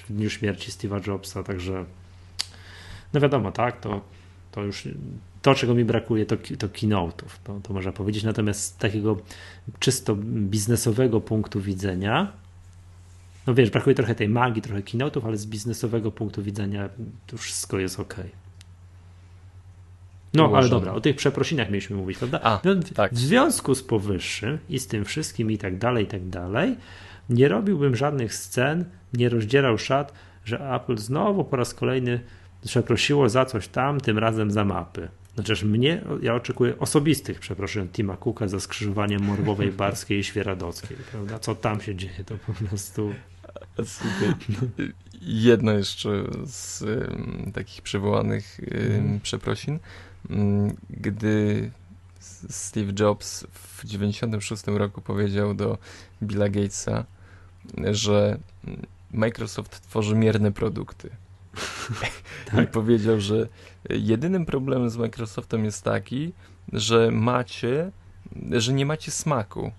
[0.02, 1.86] niż w dniu śmierci Steve'a Jobsa, także
[3.14, 4.02] no wiadomo, tak, to,
[4.52, 4.88] to już
[5.42, 9.18] to, czego mi brakuje, to, to keynote'ów, to, to można powiedzieć, natomiast z takiego
[9.80, 12.32] czysto biznesowego punktu widzenia,
[13.48, 16.90] no wiesz, brakuje trochę tej magii, trochę kinotów, ale z biznesowego punktu widzenia
[17.28, 18.16] to wszystko jest ok.
[20.34, 20.60] No, Ułożone.
[20.60, 22.40] ale dobra, o tych przeprosinach mieliśmy mówić, prawda?
[22.44, 23.14] A, no, tak.
[23.14, 26.76] W związku z powyższym i z tym wszystkim i tak dalej, i tak dalej,
[27.30, 30.14] nie robiłbym żadnych scen, nie rozdzierał szat,
[30.46, 32.20] że Apple znowu po raz kolejny
[32.66, 35.08] przeprosiło za coś tam, tym razem za mapy.
[35.36, 41.40] Chociaż mnie, ja oczekuję osobistych przeproszeń Tima Cooka za skrzyżowanie Morwowej, Barskiej i Świeradockiej, prawda?
[41.40, 43.14] Co tam się dzieje, to po prostu...
[45.22, 48.60] Jedno jeszcze z um, takich przywołanych
[48.98, 49.80] um, przeprosin.
[50.30, 51.72] Um, gdy
[52.50, 55.78] Steve Jobs w 96 roku powiedział do
[56.24, 57.06] Billa Gatesa,
[57.92, 58.40] że
[59.12, 61.10] Microsoft tworzy mierne produkty.
[62.52, 62.64] tak.
[62.64, 63.48] I powiedział, że
[63.90, 66.34] jedynym problemem z Microsoftem jest taki,
[66.74, 67.92] że macie,
[68.52, 69.72] że nie macie smaku.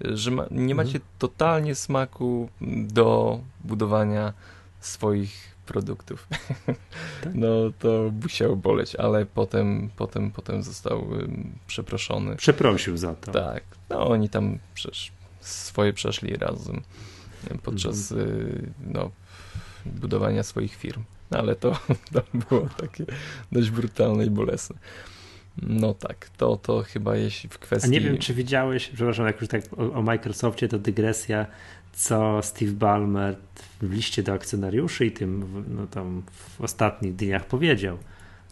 [0.00, 1.04] Że ma, nie macie mhm.
[1.18, 2.48] totalnie smaku
[2.88, 4.32] do budowania
[4.80, 6.28] swoich produktów.
[7.24, 7.34] Tak?
[7.34, 7.48] No
[7.78, 11.08] to musiał boleć, ale potem, potem, potem został
[11.66, 12.36] przeproszony.
[12.36, 13.32] Przeprosił za to.
[13.32, 13.62] Tak.
[13.90, 16.82] No oni tam przecież swoje przeszli razem
[17.62, 18.72] podczas mhm.
[18.86, 19.10] no,
[19.86, 21.02] budowania swoich firm.
[21.30, 21.72] No, ale to,
[22.12, 23.04] to było takie
[23.52, 24.76] dość brutalne i bolesne.
[25.62, 27.88] No tak, to, to chyba jeśli w kwestii...
[27.88, 31.46] A nie wiem, czy widziałeś, przepraszam, jak już tak o, o Microsoftie, to dygresja,
[31.92, 33.36] co Steve Ballmer
[33.82, 37.98] w liście do akcjonariuszy i tym no, tam w ostatnich dniach powiedział.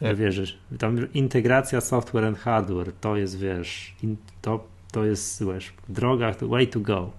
[0.02, 5.72] Że wiesz, tam integracja software and hardware to jest, wiesz, in, to, to jest, wiesz,
[5.88, 7.10] droga, way to go.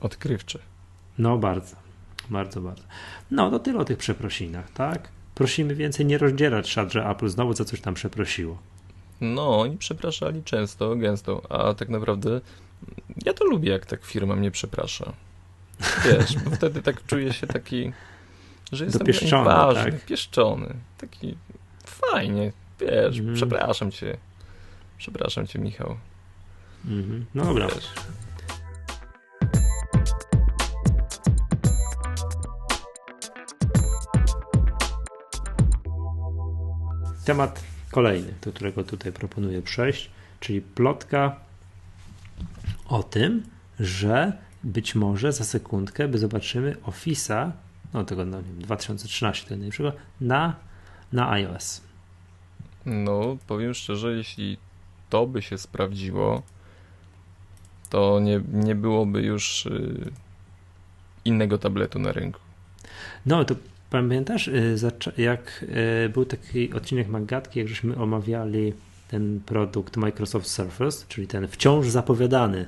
[0.00, 0.58] Odkrywcze.
[1.18, 1.76] No bardzo.
[2.30, 2.82] Bardzo, bardzo.
[3.30, 5.08] No, to tyle o tych przeprosinach, tak?
[5.34, 8.58] Prosimy więcej nie rozdzierać szat, że Apple znowu za coś tam przeprosiło.
[9.24, 12.40] No, oni przepraszali często, gęsto, a tak naprawdę
[13.26, 15.12] ja to lubię, jak tak firma mnie przeprasza.
[16.04, 17.92] Wiesz, bo wtedy tak czuję się taki,
[18.72, 20.04] że jestem pieszczony, ważny, tak?
[20.04, 20.74] pieszczony.
[20.98, 21.36] Taki
[21.84, 23.34] fajnie, wiesz, mm.
[23.34, 24.16] przepraszam cię.
[24.98, 25.96] Przepraszam cię, Michał.
[26.84, 27.24] Mm -hmm.
[27.34, 27.66] No dobra.
[27.66, 27.90] Wiesz.
[37.24, 41.36] Temat kolejny, do którego tutaj proponuję przejść, czyli plotka
[42.88, 43.42] o tym,
[43.80, 44.32] że
[44.64, 47.50] być może za sekundkę by zobaczymy Office'a,
[47.92, 50.56] no tego no, 2013 tego najlepszego, na,
[51.12, 51.80] na iOS.
[52.86, 54.58] No, powiem szczerze, jeśli
[55.10, 56.42] to by się sprawdziło,
[57.90, 60.10] to nie, nie byłoby już y,
[61.24, 62.40] innego tabletu na rynku.
[63.26, 63.54] No, to
[63.94, 64.76] Pamiętasz, y,
[65.18, 65.64] jak
[66.04, 68.72] y, był taki odcinek Magatki, jak żeśmy omawiali
[69.08, 72.66] ten produkt Microsoft Surface, czyli ten wciąż zapowiadany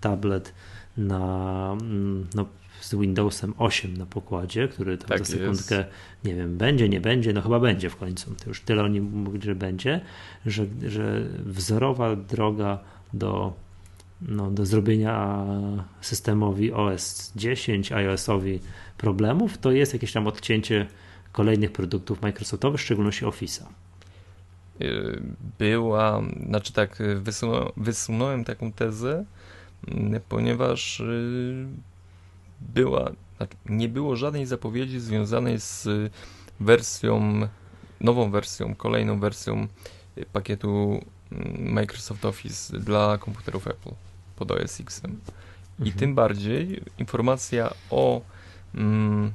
[0.00, 0.52] tablet
[0.96, 2.46] na, mm, no,
[2.80, 5.88] z Windowsem 8 na pokładzie, który tam tak za sekundkę, jest.
[6.24, 8.34] nie wiem, będzie, nie będzie, no chyba będzie w końcu.
[8.34, 10.00] To już tyle oni mówili, że będzie,
[10.46, 12.78] że, że wzorowa droga
[13.12, 13.52] do,
[14.22, 15.44] no, do zrobienia
[16.00, 18.60] systemowi OS 10, iOS-owi
[18.98, 20.86] problemów, to jest jakieś tam odcięcie
[21.32, 23.64] kolejnych produktów Microsoftowych, w szczególności Office'a.
[24.82, 25.22] Y,
[25.58, 29.24] była, znaczy tak, wysunąłem, wysunąłem taką tezę,
[29.88, 31.66] mm, ponieważ y,
[32.60, 35.88] była, znaczy nie było żadnej zapowiedzi związanej z
[36.60, 37.40] wersją,
[38.00, 39.66] nową wersją, kolejną wersją
[40.32, 41.00] pakietu
[41.32, 44.05] mm, Microsoft Office dla komputerów Apple
[44.36, 45.02] pod OS X.
[45.78, 45.98] I mhm.
[45.98, 48.20] tym bardziej informacja o
[48.74, 49.32] mm,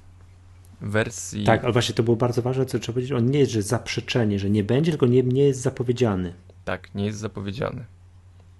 [0.81, 1.45] wersji.
[1.45, 3.11] Tak, ale właśnie to było bardzo ważne, co trzeba powiedzieć.
[3.11, 6.33] On nie jest, że zaprzeczenie, że nie będzie, tylko nie, nie jest zapowiedziany.
[6.65, 7.85] Tak, nie jest zapowiedziany.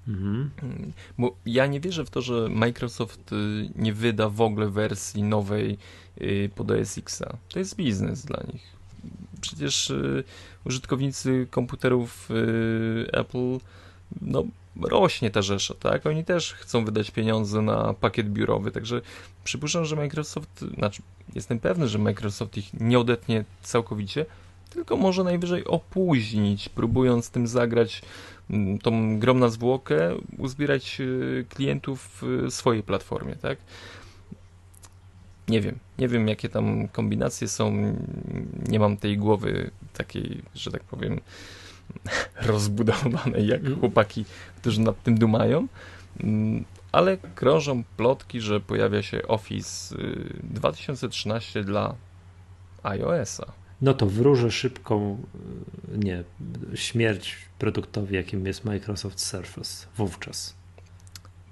[0.07, 0.49] Mhm.
[0.63, 5.23] Mm, bo ja nie wierzę w to, że Microsoft y, nie wyda w ogóle wersji
[5.23, 5.77] nowej
[6.21, 7.37] y, pod OS Xa.
[7.49, 8.63] To jest biznes dla nich.
[9.41, 10.23] Przecież y,
[10.65, 12.29] użytkownicy komputerów
[13.13, 13.57] Apple
[14.21, 14.43] no,
[14.81, 16.05] rośnie ta rzesza, tak?
[16.05, 19.01] Oni też chcą wydać pieniądze na pakiet biurowy, także
[19.43, 21.01] przypuszczam, że Microsoft, znaczy
[21.35, 24.25] jestem pewny, że Microsoft ich nie odetnie całkowicie,
[24.69, 28.01] tylko może najwyżej opóźnić, próbując tym zagrać
[28.49, 33.57] mm, tą grą na zwłokę, uzbierać y, klientów w swojej platformie, tak?
[35.47, 37.95] Nie wiem, nie wiem jakie tam kombinacje są,
[38.67, 41.19] nie mam tej głowy takiej, że tak powiem,
[42.51, 43.79] rozbudowanej jak mhm.
[43.79, 44.25] chłopaki,
[44.57, 45.67] którzy nad tym dumają,
[46.19, 49.95] mm, ale krążą plotki, że pojawia się Office
[50.43, 51.95] 2013 y, dla
[52.83, 53.45] iOS-a.
[53.81, 55.17] No to wróżę szybką,
[55.93, 56.23] y, nie,
[56.75, 60.55] śmierć produktowi, jakim jest Microsoft Surface wówczas.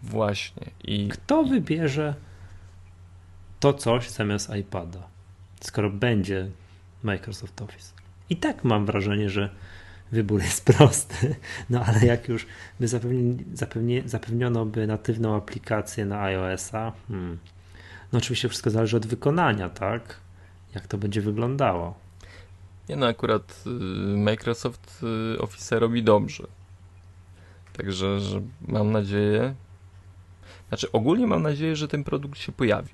[0.04, 0.72] Właśnie.
[0.84, 2.16] I, Kto wybierze
[3.60, 5.08] to coś zamiast iPada,
[5.62, 6.50] skoro będzie
[7.04, 7.94] Microsoft Office.
[8.30, 9.50] I tak mam wrażenie, że
[10.12, 11.36] wybór jest prosty,
[11.70, 12.46] no ale jak już
[12.80, 17.38] by zapewni, zapewni, zapewniono by natywną aplikację na iOS-a, hmm.
[18.14, 20.18] no oczywiście wszystko zależy od wykonania, tak?
[20.76, 21.96] Jak to będzie wyglądało.
[22.90, 23.70] Nie no, akurat y,
[24.18, 25.04] Microsoft
[25.36, 26.48] y, Office robi dobrze.
[27.74, 29.56] Także że mam nadzieję,
[30.70, 32.92] znaczy ogólnie mam nadzieję, że ten produkt się pojawi.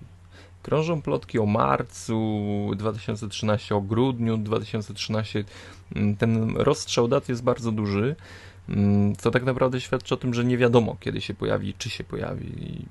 [0.66, 5.44] Krążą plotki o marcu 2013, o grudniu 2013.
[5.96, 8.16] Mm, ten rozstrzał dat jest bardzo duży,
[8.70, 12.04] mm, co tak naprawdę świadczy o tym, że nie wiadomo kiedy się pojawi, czy się
[12.04, 12.86] pojawi.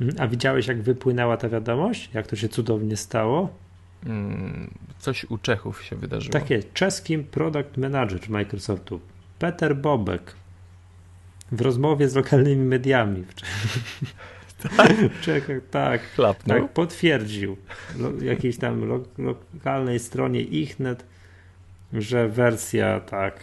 [0.00, 0.20] Mhm.
[0.20, 2.10] A widziałeś, jak wypłynęła ta wiadomość?
[2.12, 3.48] Jak to się cudownie stało?
[4.06, 6.32] Mm, coś u Czechów się wydarzyło.
[6.32, 9.00] Takie, czeskim product manager Microsoftu,
[9.38, 10.34] Peter Bobek,
[11.52, 13.24] w rozmowie z lokalnymi mediami.
[14.76, 16.60] Tak, Czekaj, tak, Klapnął.
[16.60, 17.56] tak, potwierdził
[17.98, 21.04] lo, jakiejś tam lo, lokalnej stronie Ichnet,
[21.92, 23.40] że wersja tak,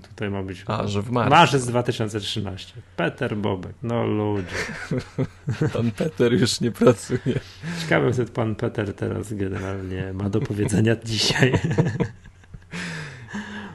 [0.00, 0.64] tutaj ma być.
[0.66, 1.30] A, że w marcu.
[1.30, 2.74] Marzec 2013.
[2.96, 4.46] Peter Bobek, no ludzie.
[5.74, 7.40] Pan Peter już nie pracuje.
[7.80, 11.52] Ciekawe, co pan Peter teraz generalnie ma do powiedzenia dzisiaj.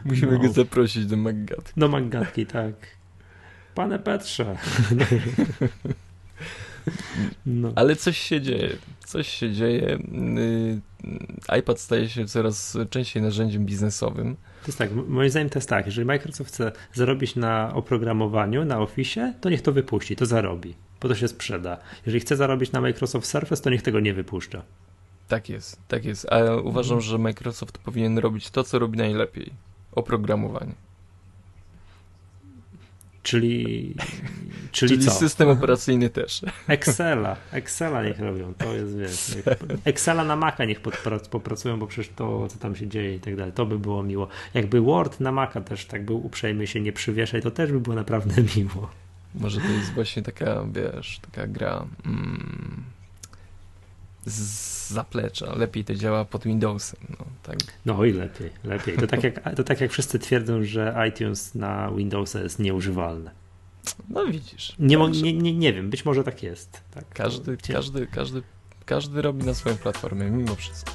[0.05, 0.39] Musimy no.
[0.39, 1.79] go zaprosić do Maggatki.
[1.79, 2.73] Do Maggatki, tak.
[3.75, 4.57] Pane Petrze.
[7.45, 7.71] No.
[7.75, 8.69] Ale coś się dzieje.
[9.05, 9.99] Coś się dzieje.
[11.49, 14.35] Y, iPad staje się coraz częściej narzędziem biznesowym.
[14.35, 18.79] To jest tak, moim zdaniem to jest tak, jeżeli Microsoft chce zarobić na oprogramowaniu, na
[18.79, 21.77] Office, to niech to wypuści, to zarobi, bo to się sprzeda.
[22.05, 24.61] Jeżeli chce zarobić na Microsoft Surface, to niech tego nie wypuszcza.
[25.27, 26.27] Tak jest, tak jest.
[26.31, 29.53] A ja uważam, że Microsoft powinien robić to, co robi najlepiej.
[29.91, 30.86] Oprogramowanie.
[33.27, 33.95] Czyli,
[34.71, 36.41] czyli, czyli system operacyjny też.
[36.67, 39.35] Excela, Excela niech robią, to jest wiesz.
[39.35, 39.45] Niech,
[39.85, 40.81] Excela na Maca niech
[41.29, 44.27] popracują, bo przecież to, co tam się dzieje i tak dalej, to by było miło.
[44.53, 47.95] Jakby Word na Maca też tak był uprzejmy się nie przywieszaj, to też by było
[47.95, 48.89] naprawdę miło.
[49.35, 51.85] Może to jest właśnie taka, wiesz, taka gra.
[52.05, 52.83] Mm
[54.27, 55.55] z zaplecza.
[55.55, 56.99] Lepiej to działa pod Windowsem.
[57.09, 57.55] No, tak.
[57.85, 58.97] no i lepiej, lepiej.
[58.97, 63.31] To tak, jak, to tak jak wszyscy twierdzą, że iTunes na Windowsa jest nieużywalne.
[64.09, 64.75] No widzisz.
[64.79, 66.81] Nie, nie, nie, nie wiem, być może tak jest.
[66.91, 68.41] Tak, każdy, każdy, każdy,
[68.85, 70.91] każdy robi na swoją platformę, mimo wszystko.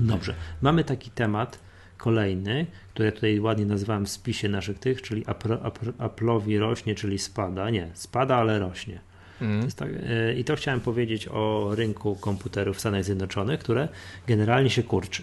[0.00, 0.34] Dobrze.
[0.62, 1.58] Mamy taki temat,
[1.96, 5.24] kolejny, które tutaj ładnie nazywałem w spisie naszych tych, czyli
[5.98, 7.70] Apple'owi rośnie, czyli spada.
[7.70, 9.00] Nie, spada, ale rośnie.
[9.40, 9.70] Mm.
[9.70, 13.88] To tak, e, I to chciałem powiedzieć o rynku komputerów w Stanach Zjednoczonych, które
[14.26, 15.22] generalnie się kurczy.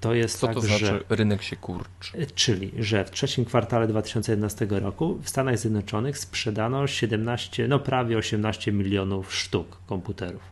[0.00, 2.18] To jest Co tak, to znaczy że, rynek się kurczy?
[2.18, 8.18] E, czyli, że w trzecim kwartale 2011 roku w Stanach Zjednoczonych sprzedano 17, no prawie
[8.18, 10.42] 18 milionów sztuk komputerów.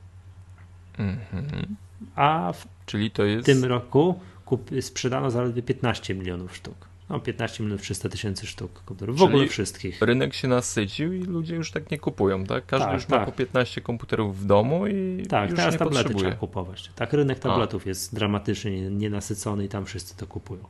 [0.98, 1.66] Mm -hmm.
[2.14, 3.46] A w Czyli to jest...
[3.46, 6.74] tym roku kup, sprzedano zaledwie 15 milionów sztuk.
[7.10, 10.02] No 15 milionów 300 tysięcy sztuk komputerów, w Czyli ogóle wszystkich.
[10.02, 12.66] rynek się nasycił i ludzie już tak nie kupują, tak?
[12.66, 13.20] Każdy tak, już tak.
[13.20, 16.24] ma po 15 komputerów w domu i Tak, już teraz nie tablety potrzebuje.
[16.30, 16.90] trzeba kupować.
[16.96, 17.88] Tak, rynek tabletów A.
[17.88, 20.62] jest dramatycznie nienasycony i tam wszyscy to kupują.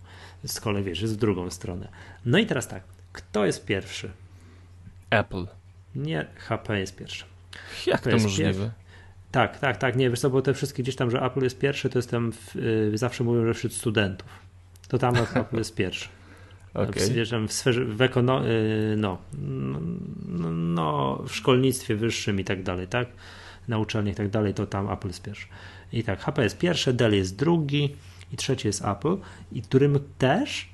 [0.47, 1.89] Z kolei wiesz, jest w drugą stronę.
[2.25, 4.11] No i teraz tak, kto jest pierwszy?
[5.11, 5.47] Apple.
[5.95, 7.25] Nie, HP jest pierwszy.
[7.87, 8.53] Jak to, to możliwe?
[8.53, 8.71] Pierwszy.
[9.31, 9.97] Tak, tak, tak.
[9.97, 12.55] Nie, wiesz co, bo te wszystkie gdzieś tam, że Apple jest pierwszy, to jestem, w,
[12.55, 14.29] yy, zawsze mówią, że wśród studentów.
[14.89, 16.09] To tam Apple jest pierwszy.
[16.75, 17.11] Okay.
[17.11, 19.19] Wiesz, w sferze, w ekono, yy, no,
[20.29, 23.09] no, no, w szkolnictwie wyższym i tak dalej, tak?
[23.69, 25.47] Na uczelniach i tak dalej, to tam Apple jest pierwszy.
[25.93, 27.97] I tak, HP jest pierwszy, Dell jest drugi
[28.33, 29.17] i trzeci jest Apple,
[29.53, 30.69] i którym też,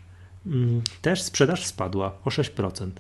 [0.46, 2.90] mm, też sprzedaż spadła o 6%.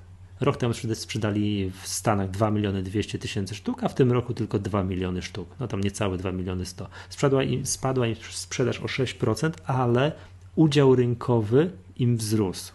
[0.44, 4.58] Rok temu sprzedali w Stanach 2 miliony 200 tysięcy sztuk, a w tym roku tylko
[4.58, 5.48] 2 miliony sztuk.
[5.60, 6.88] No tam niecałe 2 miliony 100.
[7.08, 10.12] Spadła im, spadła im sprzedaż o 6%, ale
[10.56, 12.72] udział rynkowy im wzrósł.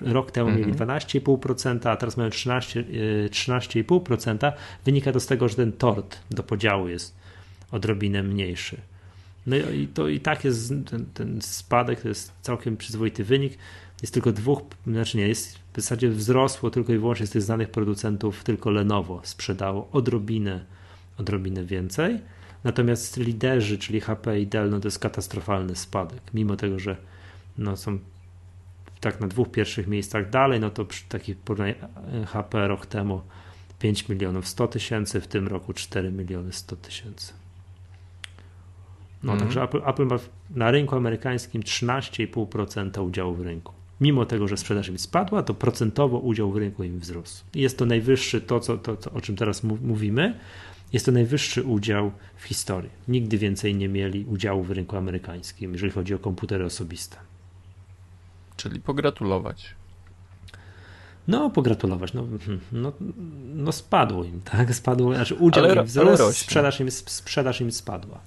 [0.00, 1.94] Rok temu mieli 12,5%, mhm.
[1.94, 2.84] a teraz mają 13,
[3.30, 4.46] 13,5%.
[4.46, 4.52] E,
[4.84, 7.14] Wynika to z tego, że ten tort do podziału jest
[7.70, 8.80] odrobinę mniejszy.
[9.46, 13.58] No i to i tak jest ten, ten spadek, to jest całkiem przyzwoity wynik
[14.02, 17.70] jest tylko dwóch, znaczy nie, jest w zasadzie wzrosło tylko i wyłącznie z tych znanych
[17.70, 20.64] producentów, tylko Lenovo sprzedało odrobinę,
[21.18, 22.20] odrobinę więcej.
[22.64, 26.20] Natomiast liderzy, czyli HP i Dell, no to jest katastrofalny spadek.
[26.34, 26.96] Mimo tego, że
[27.58, 27.98] no są
[29.00, 31.36] tak na dwóch pierwszych miejscach dalej, no to przy takich
[32.26, 33.20] HP rok temu
[33.78, 37.32] 5 milionów 100 tysięcy, w tym roku 4 miliony 100 tysięcy.
[39.22, 39.44] No, mm.
[39.44, 40.16] Także Apple, Apple ma
[40.50, 43.75] na rynku amerykańskim 13,5% udziału w rynku.
[44.00, 47.44] Mimo tego, że sprzedaż im spadła, to procentowo udział w rynku im wzrósł.
[47.54, 50.38] Jest to najwyższy, to, co, to, to o czym teraz mówimy,
[50.92, 52.90] jest to najwyższy udział w historii.
[53.08, 57.16] Nigdy więcej nie mieli udziału w rynku amerykańskim, jeżeli chodzi o komputery osobiste.
[58.56, 59.74] Czyli pogratulować.
[61.28, 62.14] No, pogratulować.
[62.14, 62.26] No,
[62.72, 62.92] no,
[63.54, 64.74] no spadło im, tak?
[64.74, 68.20] Spadło, znaczy udział ale, im wzrósł, sprzedaż im, sprzedaż im spadła.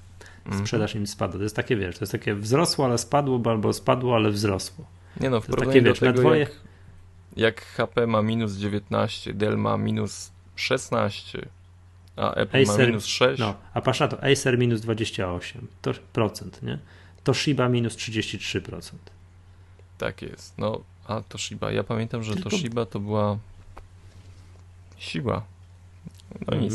[0.46, 0.66] Mhm.
[0.66, 1.38] Sprzedaż im spadła.
[1.38, 4.86] To jest takie, wiesz, to jest takie wzrosło, ale spadło, albo spadło, ale wzrosło.
[5.20, 6.40] Nie no, w porównaniu takie, wiesz, do tego, dwoje...
[6.40, 6.52] jak,
[7.36, 11.48] jak HP ma minus 19, Dell ma minus 16,
[12.16, 13.40] a Apple Acer, ma minus 6.
[13.40, 16.80] No, a patrz na to, Acer minus 28, to procent, nie?
[17.24, 18.94] Toshiba minus 33%.
[19.98, 20.58] Tak jest.
[20.58, 22.50] No, a Toshiba, ja pamiętam, że Tylko...
[22.50, 23.38] Toshiba to była
[24.98, 25.44] siła.
[26.48, 26.74] No nic.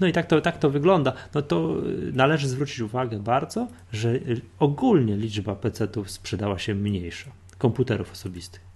[0.00, 1.12] No i tak to, tak to wygląda.
[1.34, 1.76] No to
[2.12, 4.18] należy zwrócić uwagę bardzo, że
[4.58, 8.68] ogólnie liczba PC-ów sprzedała się mniejsza, komputerów osobistych.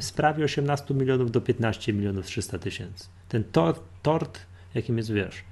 [0.00, 3.08] Z prawie 18 milionów do 15 milionów 300 tysięcy.
[3.28, 4.38] Ten tort, tort,
[4.74, 5.44] jakim jest, wiesz,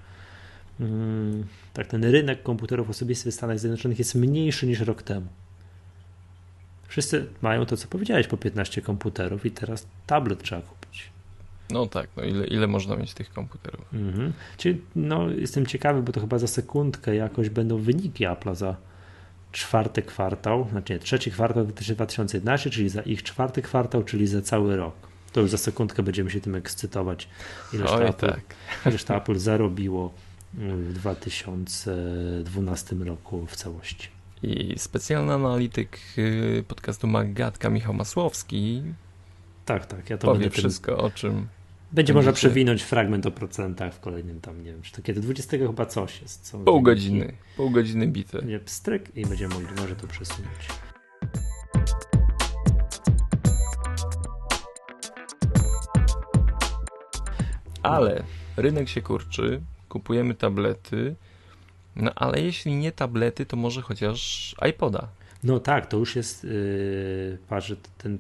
[0.81, 5.27] mm, tak ten rynek komputerów osobistych w Stanach Zjednoczonych jest mniejszy niż rok temu.
[6.89, 10.78] Wszyscy mają to, co powiedziałeś, po 15 komputerów i teraz tablet trzeba.
[11.71, 13.95] No tak, no ile, ile można mieć tych komputerów?
[13.95, 14.33] Mhm.
[14.57, 18.77] Czyli no, jestem ciekawy, bo to chyba za sekundkę jakoś będą wyniki Apple'a za
[19.53, 24.77] czwarty kwartał, znaczy nie, trzeci kwartał 2011, czyli za ich czwarty kwartał, czyli za cały
[24.77, 24.95] rok.
[25.33, 27.29] To już za sekundkę będziemy się tym ekscytować.
[27.73, 28.41] Ileż Oj, Apple, tak.
[28.87, 30.15] ileż to Apple zarobiło
[30.55, 34.09] w 2012 roku w całości.
[34.43, 38.83] I specjalny analityk y, podcastu Magatka Michał Masłowski
[39.69, 41.05] tak, tak, ja to powie wszystko tym...
[41.05, 41.49] o czym
[41.93, 45.59] będzie można przewinąć fragment o procentach w kolejnym tam, nie wiem, czy to kiedy 20
[45.59, 46.43] chyba coś jest.
[46.43, 48.39] Co pół godziny, pół godziny bite.
[48.39, 50.69] Będzie pstryk i będziemy mogli może to przesunąć.
[57.83, 58.23] Ale
[58.57, 61.17] rynek się kurczy, kupujemy tablety,
[61.97, 65.09] no ale jeśli nie tablety, to może chociaż iPoda.
[65.45, 68.19] No tak, to już jest, yy, patrz, ten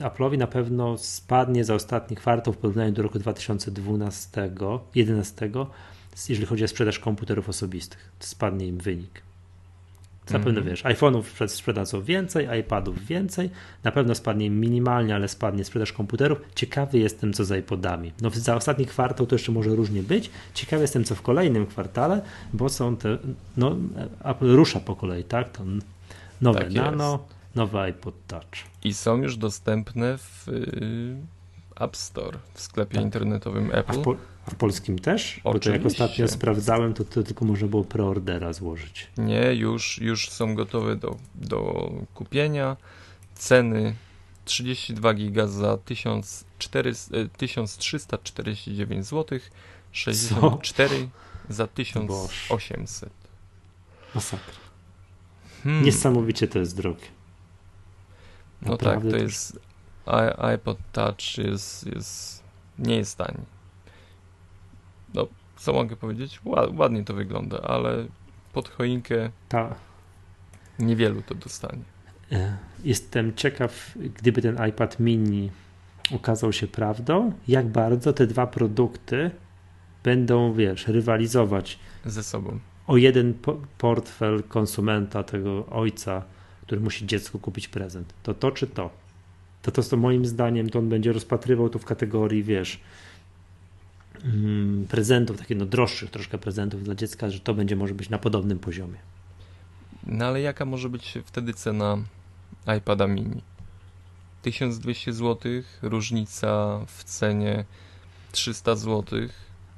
[0.00, 5.66] Apple'owi na pewno spadnie za ostatni kwartał w porównaniu do roku 2012-2011,
[6.28, 8.10] jeżeli chodzi o sprzedaż komputerów osobistych.
[8.18, 9.22] Spadnie im wynik.
[10.26, 10.64] Zapewne mm.
[10.64, 13.50] wiesz, iPhone'ów sprzedadzą więcej, iPadów więcej,
[13.84, 16.38] na pewno spadnie im minimalnie, ale spadnie sprzedaż komputerów.
[16.54, 18.12] Ciekawy jestem, co z iPodami.
[18.20, 20.30] No za ostatni kwartał to jeszcze może różnie być.
[20.54, 22.22] Ciekawy jestem, co w kolejnym kwartale,
[22.52, 23.18] bo są te,
[23.56, 23.76] no
[24.24, 25.48] Apple rusza po kolei, tak?
[25.48, 25.64] To
[26.40, 28.44] nowe tak Nano, jest nowy iPod Touch.
[28.84, 31.16] I są już dostępne w y,
[31.80, 33.04] App Store, w sklepie tak.
[33.04, 33.92] internetowym Apple.
[33.92, 35.40] A w, po, a w, polskim też?
[35.44, 35.52] Oczywiście.
[35.52, 39.08] Bo to jak ostatnio sprawdzałem, to, to tylko można było preordera złożyć.
[39.18, 42.76] Nie, już, już są gotowe do, do kupienia.
[43.34, 43.94] Ceny
[44.44, 49.38] 32 giga za 1400, 1349 zł,
[49.92, 50.88] 64
[51.48, 51.54] Co?
[51.54, 53.10] za 1800.
[54.14, 54.54] Masakra.
[55.64, 55.84] Hmm.
[55.84, 57.06] Niesamowicie to jest drogie.
[58.62, 59.58] No tak, to jest
[60.38, 62.42] iPod Touch jest, jest
[62.78, 63.44] nie jest tani.
[65.14, 66.40] No, co mogę powiedzieć?
[66.76, 68.06] Ładnie to wygląda, ale
[68.52, 69.74] pod choinkę Ta.
[70.78, 71.82] niewielu to dostanie.
[72.32, 75.50] E, jestem ciekaw, gdyby ten iPad mini
[76.14, 79.30] okazał się prawdą, jak bardzo te dwa produkty
[80.02, 82.58] będą, wiesz, rywalizować ze sobą.
[82.86, 83.34] O jeden
[83.78, 86.22] portfel konsumenta, tego ojca,
[86.70, 88.14] który musi dziecku kupić prezent.
[88.22, 88.90] To to czy to?
[89.62, 92.80] To to, co moim zdaniem, to on będzie rozpatrywał to w kategorii, wiesz,
[94.24, 98.18] mm, prezentów, takich no droższych troszkę prezentów dla dziecka, że to będzie może być na
[98.18, 98.98] podobnym poziomie.
[100.06, 101.98] No ale jaka może być wtedy cena
[102.78, 103.42] iPada mini?
[104.42, 105.52] 1200 zł,
[105.82, 107.64] różnica w cenie
[108.32, 109.18] 300 zł.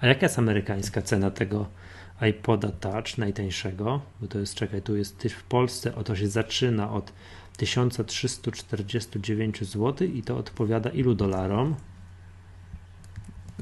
[0.01, 1.67] A jaka jest amerykańska cena tego
[2.31, 7.13] iPoda Touch najtańszego, bo to jest, czekaj, tu jest w Polsce, oto się zaczyna od
[7.57, 11.75] 1349 zł i to odpowiada ilu dolarom?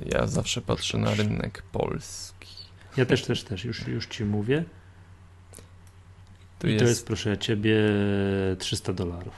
[0.06, 2.48] Ja zawsze patrzę na rynek polski.
[2.96, 4.64] Ja też, też, też, już, już ci mówię.
[6.58, 6.84] Tu I jest...
[6.84, 7.76] to jest, proszę ciebie,
[8.58, 9.34] 300 dolarów.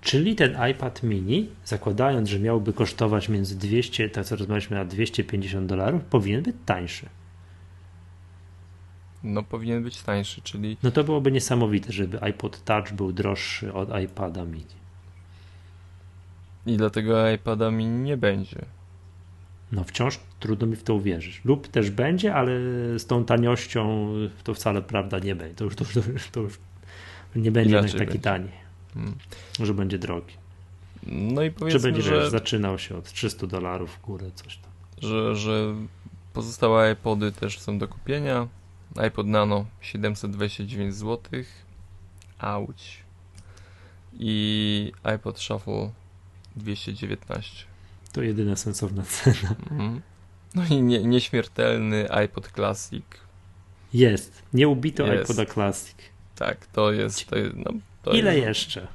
[0.00, 5.66] Czyli ten iPad mini, zakładając, że miałby kosztować między 200, tak co rozmawialiśmy, a 250
[5.66, 7.08] dolarów, powinien być tańszy
[9.24, 10.76] no powinien być tańszy, czyli...
[10.82, 14.78] No to byłoby niesamowite, żeby iPod Touch był droższy od iPada mini.
[16.66, 18.64] I dlatego iPada mini nie będzie.
[19.72, 21.40] No wciąż trudno mi w to uwierzyć.
[21.44, 22.50] Lub też będzie, ale
[22.98, 24.08] z tą taniością
[24.44, 25.54] to wcale prawda nie będzie.
[25.54, 26.00] To już, to, to,
[26.32, 26.58] to już
[27.36, 28.18] nie będzie taki będzie.
[28.18, 28.48] tani.
[28.94, 29.14] Hmm.
[29.60, 30.34] Że będzie drogi.
[31.06, 32.20] No i powiedzmy, Czy będzie że...
[32.20, 34.70] Wiesz, zaczynał się od 300 dolarów w górę, coś tam.
[35.02, 35.74] Że, że
[36.32, 38.48] pozostałe iPody też są do kupienia.
[38.96, 41.42] iPod Nano 729 zł.
[42.38, 43.02] Auć.
[44.18, 45.90] I iPod Shuffle
[46.56, 47.64] 219.
[48.12, 49.54] To jedyna sensowna cena.
[49.70, 50.00] Mm.
[50.54, 53.04] No i nie, nieśmiertelny iPod Classic.
[53.92, 54.42] Jest.
[54.52, 55.30] Nie ubito jest.
[55.30, 55.96] iPoda Classic.
[56.34, 57.26] Tak, to jest.
[57.26, 57.72] To jest no,
[58.02, 58.88] to Ile jest, jeszcze?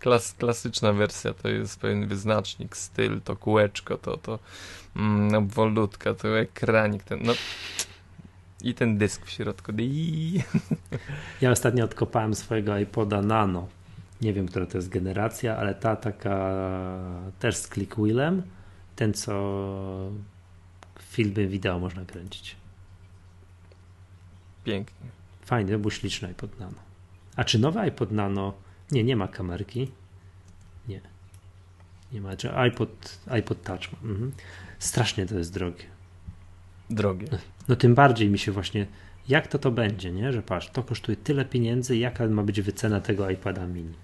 [0.00, 4.38] Klas, klasyczna wersja to jest pewien wyznacznik, styl, to kółeczko, to, to
[4.96, 7.32] mm, obwolutka, to ekranik, ten, no
[8.64, 9.72] i ten dysk w środku.
[11.40, 13.68] Ja ostatnio odkopałem swojego iPoda Nano.
[14.20, 16.58] Nie wiem, która to jest generacja, ale ta taka
[17.38, 18.42] też z click wheelem.
[18.96, 20.10] Ten, co
[21.00, 22.56] filmy wideo można kręcić.
[24.64, 25.06] Pięknie.
[25.42, 26.78] Fajny, był śliczny iPod Nano.
[27.36, 28.54] A czy nowy iPod Nano?
[28.90, 29.90] Nie, nie ma kamerki.
[30.88, 31.00] Nie.
[32.12, 32.36] Nie ma.
[32.36, 34.02] Czy iPod, iPod Touch.
[34.02, 34.32] Mhm.
[34.78, 35.93] Strasznie to jest drogie.
[36.90, 37.26] Drogie.
[37.68, 38.86] No tym bardziej mi się właśnie,
[39.28, 40.32] jak to to będzie, nie?
[40.32, 43.94] Że patrz, to kosztuje tyle pieniędzy, jaka ma być wycena tego iPada mini.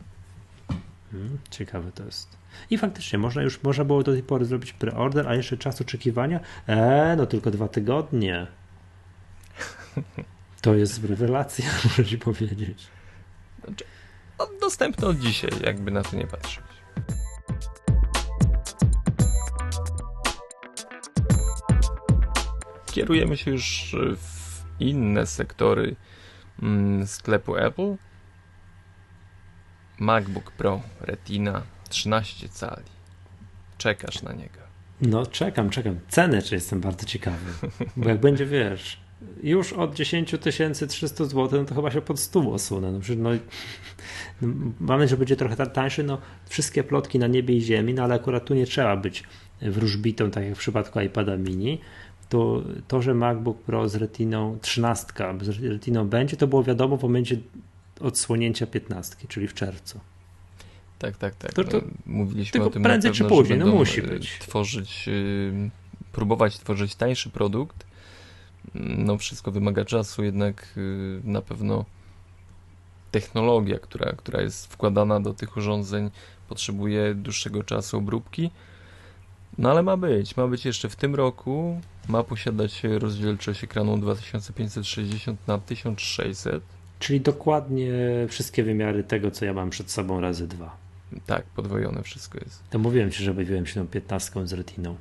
[1.12, 2.28] Hmm, ciekawe to jest.
[2.70, 6.41] I faktycznie można już, można było do tej pory zrobić preorder, a jeszcze czas oczekiwania?
[6.68, 8.47] Eee, no tylko dwa tygodnie.
[10.61, 12.87] To jest rewelacja, muszę ci powiedzieć.
[13.64, 13.85] Znaczy,
[14.39, 16.70] no, dostępne od dzisiaj, jakby na to nie patrzeć.
[23.01, 25.96] Kierujemy się już w inne sektory
[26.62, 27.96] mm, sklepu Apple.
[29.98, 32.90] MacBook Pro Retina 13 cali.
[33.78, 34.61] Czekasz na niego.
[35.01, 35.98] No, czekam, czekam.
[36.09, 37.68] Cenę, czy jestem bardzo ciekawy.
[37.96, 39.01] Bo jak będzie, wiesz,
[39.42, 40.34] już od 10
[40.88, 42.92] 300 zł, no to chyba się pod stół osunę.
[42.92, 43.30] No, no,
[44.42, 44.48] no,
[44.80, 46.05] mam nadzieję, że będzie trochę tańszy.
[46.05, 49.24] No, wszystkie plotki na niebie i ziemi, no ale akurat tu nie trzeba być
[49.62, 51.80] wróżbitą, tak jak w przypadku iPada mini.
[52.31, 55.07] To, to, że MacBook Pro z Retiną 13,
[55.41, 57.37] z Retiną będzie, to było wiadomo w momencie
[58.01, 60.01] odsłonięcia 15, czyli w czerwcu.
[60.99, 61.53] Tak, tak, tak.
[61.53, 64.39] To, to Mówiliśmy tylko o tym prędzej pewno, czy później, no musi być.
[64.39, 65.70] Tworzyć, yy,
[66.12, 67.87] próbować tworzyć tańszy produkt.
[68.74, 71.85] No wszystko wymaga czasu, jednak yy, na pewno
[73.11, 76.11] technologia, która, która jest wkładana do tych urządzeń
[76.49, 78.51] potrzebuje dłuższego czasu obróbki.
[79.59, 85.46] No ale ma być, ma być jeszcze w tym roku, ma posiadać rozdzielczość ekranu 2560
[85.46, 86.62] na 1600
[86.98, 87.92] Czyli dokładnie
[88.28, 90.76] wszystkie wymiary tego, co ja mam przed sobą razy dwa.
[91.26, 92.62] Tak, podwojone wszystko jest.
[92.70, 94.96] To mówiłem ci, że bawiłem się tą 15 z retiną.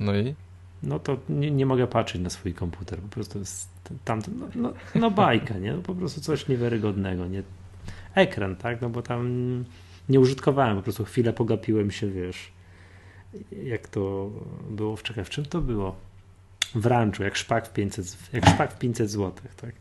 [0.00, 0.34] No i?
[0.82, 3.68] No to nie, nie mogę patrzeć na swój komputer, po prostu jest
[4.04, 5.72] tam, no, no, no bajka, nie?
[5.72, 7.42] No po prostu coś niewiarygodnego, nie?
[8.14, 8.80] Ekran, tak?
[8.80, 9.64] No bo tam
[10.08, 12.52] nie użytkowałem, po prostu chwilę pogapiłem się, wiesz,
[13.64, 14.30] jak to
[14.70, 15.26] było w Czechach.
[15.26, 15.96] W czym to było?
[16.74, 19.74] W ranczu, jak szpak w 500, jak szpak w 500 zł, tak?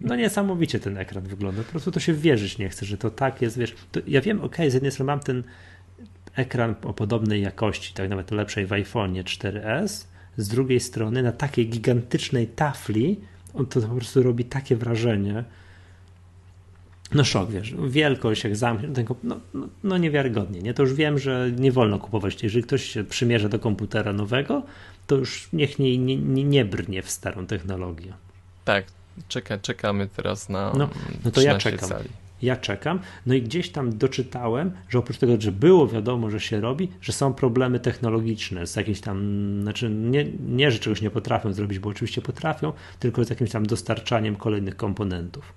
[0.00, 1.62] no niesamowicie ten ekran wygląda.
[1.62, 3.74] Po prostu to się wierzyć nie chce, że to tak jest, wiesz.
[4.06, 5.42] ja wiem, ok, z jednej strony mam ten
[6.34, 10.04] ekran o podobnej jakości, tak nawet lepszej w iPhone'ie 4S,
[10.36, 13.20] z drugiej strony na takiej gigantycznej tafli
[13.56, 15.44] on to, to po prostu robi takie wrażenie,
[17.14, 18.88] no szok, wiesz, wielkość jak zamknie,
[19.22, 20.74] no, no, no niewiarygodnie, nie?
[20.74, 24.62] To już wiem, że nie wolno kupować, jeżeli ktoś się przymierza do komputera nowego,
[25.06, 28.12] to już niech nie, nie, nie brnie w starą technologię.
[28.64, 28.84] Tak,
[29.28, 30.72] Czeka, czekamy teraz na.
[30.78, 30.88] No,
[31.24, 31.90] no to ja czekam.
[32.42, 33.00] Ja czekam.
[33.26, 37.12] No i gdzieś tam doczytałem, że oprócz tego, że było wiadomo, że się robi, że
[37.12, 39.18] są problemy technologiczne z jakimś tam,
[39.62, 43.66] znaczy nie, nie że czegoś nie potrafią zrobić, bo oczywiście potrafią, tylko z jakimś tam
[43.66, 45.52] dostarczaniem kolejnych komponentów.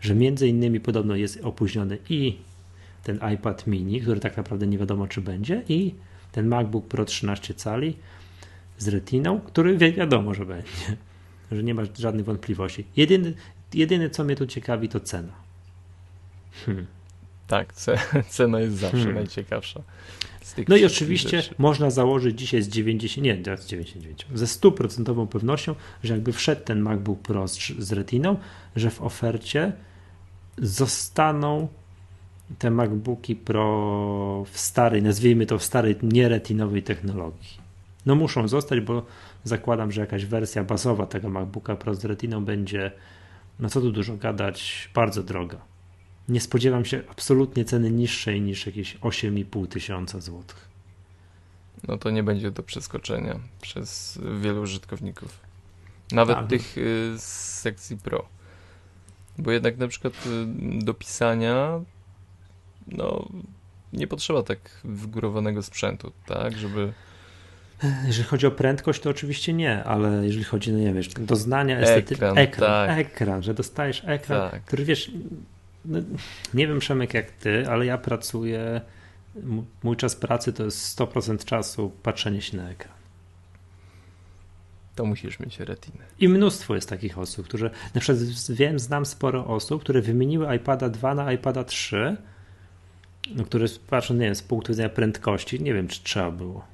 [0.00, 2.38] Że między innymi podobno jest opóźniony i
[3.04, 5.94] ten iPad mini, który tak naprawdę nie wiadomo czy będzie, i
[6.32, 7.96] ten MacBook Pro 13 cali
[8.78, 10.96] z retiną, który wiadomo, że będzie
[11.52, 12.84] że nie ma żadnych wątpliwości.
[12.96, 13.34] Jedyny,
[13.74, 15.32] jedyne, co mnie tu ciekawi, to cena.
[16.66, 16.86] Hmm.
[17.46, 17.74] Tak,
[18.28, 19.14] cena jest zawsze hmm.
[19.14, 19.82] najciekawsza.
[20.68, 21.54] No i oczywiście rzeczy.
[21.58, 25.74] można założyć dzisiaj z 90, nie, z 99, ze stuprocentową pewnością,
[26.04, 28.36] że jakby wszedł ten MacBook Pro z, z Retiną,
[28.76, 29.72] że w ofercie
[30.62, 31.68] zostaną
[32.58, 37.68] te MacBooki Pro w starej, nazwijmy to w starej, nieretinowej technologii.
[38.06, 39.06] No muszą zostać, bo
[39.44, 42.92] zakładam, że jakaś wersja bazowa tego MacBooka Pro z Retiną będzie,
[43.60, 45.58] no co tu dużo gadać, bardzo droga.
[46.28, 50.68] Nie spodziewam się absolutnie ceny niższej niż jakieś 8,5 tysiąca złotych.
[51.88, 55.40] No to nie będzie do przeskoczenia przez wielu użytkowników.
[56.12, 56.46] Nawet tak.
[56.46, 58.28] tych y, z sekcji Pro.
[59.38, 61.80] Bo jednak na przykład y, do pisania
[62.88, 63.28] no
[63.92, 66.92] nie potrzeba tak wygórowanego sprzętu, tak, żeby
[68.06, 72.28] jeżeli chodzi o prędkość, to oczywiście nie, ale jeżeli chodzi, no nie wiesz, doznania estetyczne,
[72.28, 72.98] ekran, ekran, tak.
[72.98, 74.64] ekran, że dostajesz ekran, tak.
[74.64, 75.10] który wiesz,
[75.84, 75.98] no,
[76.54, 78.80] nie wiem Przemek jak ty, ale ja pracuję,
[79.82, 82.97] mój czas pracy to jest 100% czasu patrzenie się na ekran.
[84.98, 86.04] To musisz mieć retinę.
[86.18, 90.88] I mnóstwo jest takich osób, które, na przykład wiem, znam sporo osób, które wymieniły iPada
[90.88, 92.16] 2 na iPada 3,
[93.34, 96.64] no, które patrząc, nie wiem, z punktu widzenia prędkości, nie wiem, czy trzeba było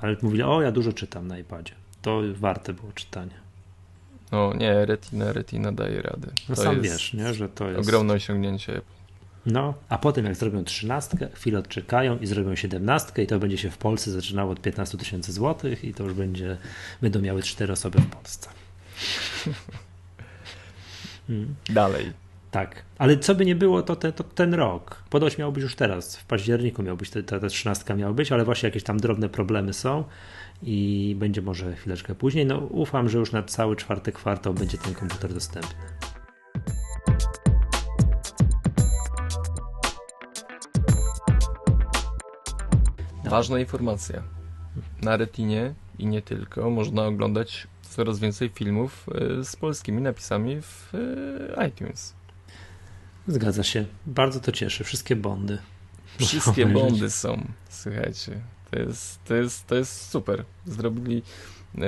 [0.00, 1.74] ale mówili, o ja dużo czytam na iPadzie.
[2.02, 3.40] To warte było czytania.
[4.32, 6.28] No nie, Retina, Retina daje radę.
[6.48, 7.80] No to sam wiesz, nie, że to jest...
[7.80, 8.80] Ogromne osiągnięcie.
[9.46, 13.70] No, a potem jak zrobią trzynastkę, chwilę odczekają i zrobią siedemnastkę i to będzie się
[13.70, 16.56] w Polsce zaczynało od 15 tysięcy złotych i to już będzie,
[17.02, 18.48] będą miały cztery osoby w Polsce.
[21.26, 21.54] Hmm.
[21.68, 22.12] Dalej.
[22.50, 25.02] Tak, ale co by nie było, to, te, to ten rok.
[25.10, 28.66] Podoć miał być już teraz, w październiku miał być, ta trzynastka miała być, ale właśnie
[28.66, 30.04] jakieś tam drobne problemy są
[30.62, 32.46] i będzie może chwileczkę później.
[32.46, 35.74] No ufam, że już na cały czwarty kwartał będzie ten komputer dostępny.
[43.30, 44.22] Ważna informacja.
[45.02, 50.92] Na Retinie i nie tylko można oglądać coraz więcej filmów e, z polskimi napisami w
[51.58, 52.14] e, iTunes.
[53.26, 53.86] Zgadza się.
[54.06, 54.84] Bardzo to cieszy.
[54.84, 55.58] Wszystkie bondy.
[56.18, 57.46] Wszystkie bondy są.
[57.68, 60.44] Słuchajcie, to jest, to, jest, to jest super.
[60.66, 61.22] Zrobili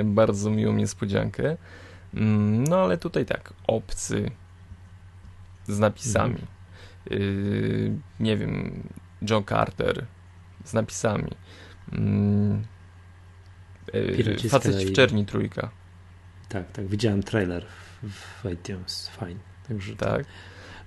[0.05, 1.57] bardzo miłą niespodziankę.
[2.13, 4.31] Mm, no ale tutaj tak, obcy
[5.67, 6.39] z napisami.
[7.09, 8.83] Yy, nie wiem,
[9.21, 10.05] John Carter
[10.63, 11.31] z napisami.
[13.93, 15.69] Yy, facet w czerni trójka.
[16.49, 17.65] Tak, tak, widziałem trailer
[18.03, 19.09] w iTunes.
[19.09, 19.39] Fajnie.
[19.67, 20.09] Także tak.
[20.09, 20.25] tak.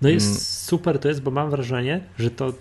[0.02, 0.40] No jest mm.
[0.40, 2.52] super to jest, bo mam wrażenie, że to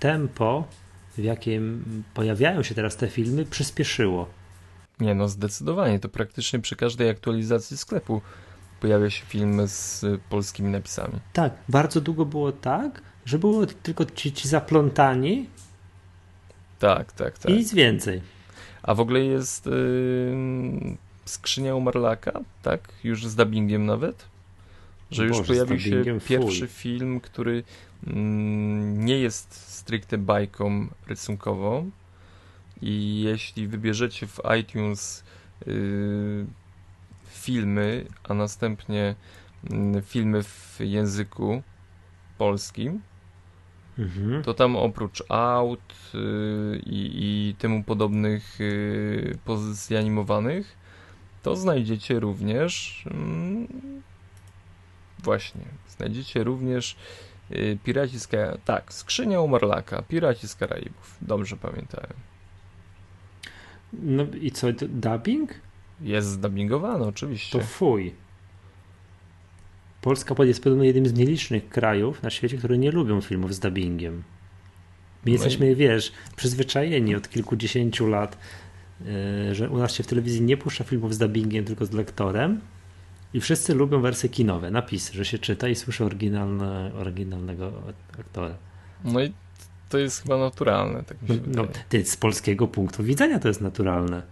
[0.00, 0.68] tempo,
[1.16, 1.84] w jakim
[2.14, 4.28] pojawiają się teraz te filmy, przyspieszyło.
[5.00, 5.98] Nie, no zdecydowanie.
[6.00, 8.22] To praktycznie przy każdej aktualizacji sklepu
[8.80, 11.20] pojawia się film z polskimi napisami.
[11.32, 15.48] Tak, bardzo długo było tak, że było tylko ci, ci zaplątani.
[16.84, 17.52] Tak, tak, tak.
[17.52, 18.20] I nic więcej.
[18.82, 22.80] A w ogóle jest yy, skrzynia Umarlaka, tak?
[23.04, 24.24] Już z dubbingiem nawet?
[25.10, 27.62] Że już Boże, pojawił się pierwszy film, który
[28.06, 31.90] mm, nie jest stricte bajką rysunkową
[32.82, 35.24] i jeśli wybierzecie w iTunes
[35.66, 36.46] y,
[37.28, 39.14] filmy, a następnie
[40.02, 41.62] filmy w języku
[42.38, 43.00] polskim,
[43.98, 44.42] mhm.
[44.42, 50.76] to tam oprócz aut y, i temu podobnych y, pozycji animowanych,
[51.42, 53.68] to znajdziecie również mm,
[55.24, 55.60] Właśnie.
[55.88, 56.96] Znajdziecie również
[57.50, 58.64] y, Piraci z Karaibów.
[58.64, 61.16] Tak, Skrzynia Umarlaka, Piraci z Karaibów.
[61.20, 62.12] Dobrze pamiętałem.
[63.92, 65.50] No i co, dubbing?
[66.00, 67.58] Jest zdubbingowany, oczywiście.
[67.58, 68.14] To fuj.
[70.04, 74.14] Polska jest pewnie jednym z nielicznych krajów na świecie, które nie lubią filmów z dubbingiem.
[74.14, 74.22] My
[75.26, 78.38] no jesteśmy, wiesz, przyzwyczajeni od kilkudziesięciu lat,
[79.50, 82.60] y, że u nas się w telewizji nie puszcza filmów z dubbingiem, tylko z lektorem.
[83.34, 87.72] I wszyscy lubią wersje kinowe, napisy, że się czyta i słyszy oryginalne, oryginalnego
[88.20, 88.56] aktora.
[89.04, 89.32] No i
[89.88, 91.02] to jest chyba naturalne.
[91.02, 94.22] Tak mi się no, ty, z polskiego punktu widzenia to jest naturalne.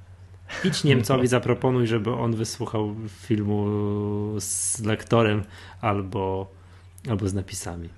[0.64, 3.66] Idź Niemcowi, zaproponuj, żeby on wysłuchał filmu
[4.40, 5.42] z lektorem
[5.80, 6.52] albo,
[7.08, 7.88] albo z napisami.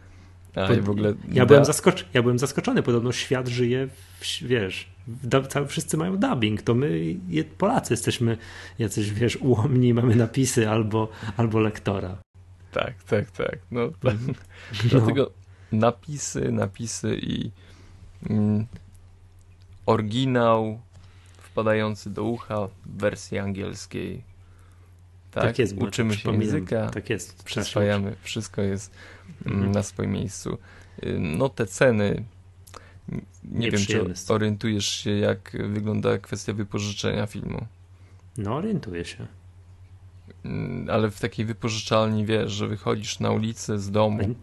[0.55, 2.83] A, w ogóle ja, byłem zaskoczony, ja byłem zaskoczony.
[2.83, 3.89] Podobno świat żyje,
[4.21, 7.17] w, wiesz, w, wszyscy mają dubbing, to my
[7.59, 8.37] Polacy jesteśmy
[8.79, 12.17] jacyś, wiesz, ułomni, mamy napisy albo, albo lektora.
[12.73, 13.59] Tak, tak, tak.
[13.71, 14.15] No, tak.
[14.27, 14.35] no.
[14.85, 15.31] Dlatego
[15.73, 17.51] napisy, napisy i
[18.31, 18.67] mm,
[19.87, 20.81] oryginał
[21.55, 24.23] wpadający do ucha w wersji angielskiej.
[25.31, 25.77] Tak, tak jest.
[25.77, 27.45] Uczymy się języka, tak jest.
[27.45, 28.95] przyswajamy, wszystko jest
[29.47, 29.73] mhm.
[29.73, 30.59] na swoim miejscu.
[31.05, 32.25] Y, no te ceny,
[33.45, 37.67] nie wiem, czy orientujesz się, jak wygląda kwestia wypożyczenia filmu.
[38.39, 39.27] No, orientuję się.
[40.45, 44.35] Mm, ale w takiej wypożyczalni, wiesz, że wychodzisz na ulicę z domu.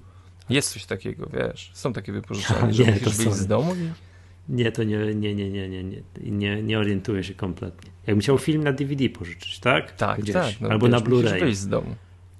[0.49, 1.71] Jest coś takiego, wiesz.
[1.73, 4.10] Są takie wypożyczalnie, że musisz wyjść z domu i...
[4.51, 5.83] Nie, to nie, nie, nie, nie, nie,
[6.21, 7.91] nie, nie, orientuję się kompletnie.
[8.07, 9.91] Jakbym chciał film na DVD pożyczyć, tak?
[9.91, 10.33] Tak, Gdzieś.
[10.33, 10.61] tak.
[10.61, 11.39] No, Albo wiesz, na Blu-ray.
[11.39, 11.95] wyjść z domu.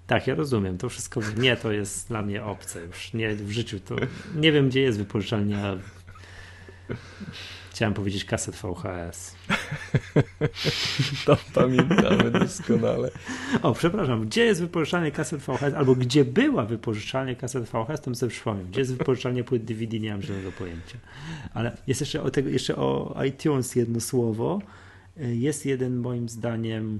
[0.07, 0.77] Tak, ja rozumiem.
[0.77, 1.21] To wszystko.
[1.37, 3.13] Nie, to jest dla mnie obce już.
[3.13, 3.95] Nie, w życiu to.
[4.35, 5.77] Nie wiem, gdzie jest wypożyczalnia.
[7.81, 9.35] Chciałem powiedzieć kaset VHS.
[11.25, 13.11] to pamiętamy doskonale.
[13.61, 18.15] O, przepraszam, gdzie jest wypożyczalnie kaset VHS, albo gdzie była wypożyczalnia kaset VHS, to bym
[18.15, 18.65] sobie przypomniał.
[18.65, 20.97] Gdzie jest wypożyczalnia płyt DVD, nie mam żadnego pojęcia.
[21.53, 24.61] Ale jest jeszcze o, tego, jeszcze o iTunes jedno słowo.
[25.17, 26.99] Jest jeden moim zdaniem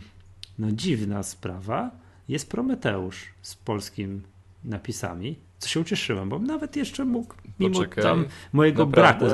[0.60, 1.92] no dziwna sprawa.
[2.28, 4.22] Jest Prometeusz z polskim
[4.64, 9.26] napisami, co się ucieszyłem, bo nawet jeszcze mógł, mimo Poczekaj, tam mojego braku.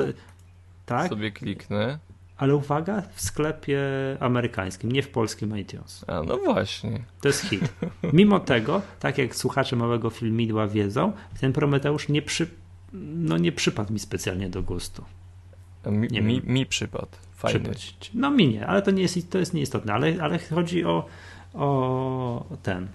[0.88, 1.09] Tak?
[1.09, 1.99] Sobie kliknę.
[2.38, 3.81] Ale uwaga, w sklepie
[4.19, 6.05] amerykańskim, nie w polskim iTunes.
[6.07, 7.03] A no właśnie.
[7.21, 7.73] To jest hit.
[8.13, 12.47] Mimo tego, tak jak słuchacze małego filmidła wiedzą, ten Prometeusz nie, przy,
[12.93, 15.03] no nie przypadł mi specjalnie do gustu.
[15.85, 17.07] Mi, nie mi, mi przypadł.
[17.35, 17.71] Fajny.
[18.13, 19.93] No mi nie, ale to, nie jest, to jest nieistotne.
[19.93, 21.05] Ale, ale chodzi o,
[21.53, 22.88] o ten.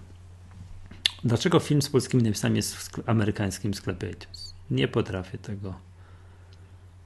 [1.24, 4.54] Dlaczego film z polskimi napisami jest w amerykańskim sklepie iTunes?
[4.70, 5.74] Nie potrafię tego.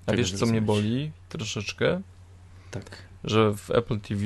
[0.07, 2.01] A wiesz, co mnie boli troszeczkę?
[2.71, 3.03] Tak.
[3.25, 4.23] Że w Apple TV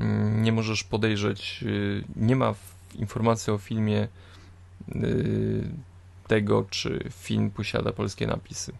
[0.00, 2.54] mm, nie możesz podejrzeć, y, nie ma
[2.94, 4.08] informacji o filmie
[4.94, 5.68] y,
[6.26, 8.72] tego, czy film posiada polskie napisy.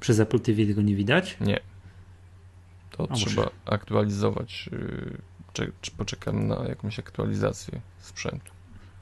[0.00, 1.36] Przez Apple TV tego nie widać?
[1.40, 1.60] Nie.
[2.90, 3.50] To A trzeba muszę.
[3.66, 4.70] aktualizować.
[4.72, 5.18] Y,
[5.52, 8.52] czy, czy poczekam na jakąś aktualizację sprzętu.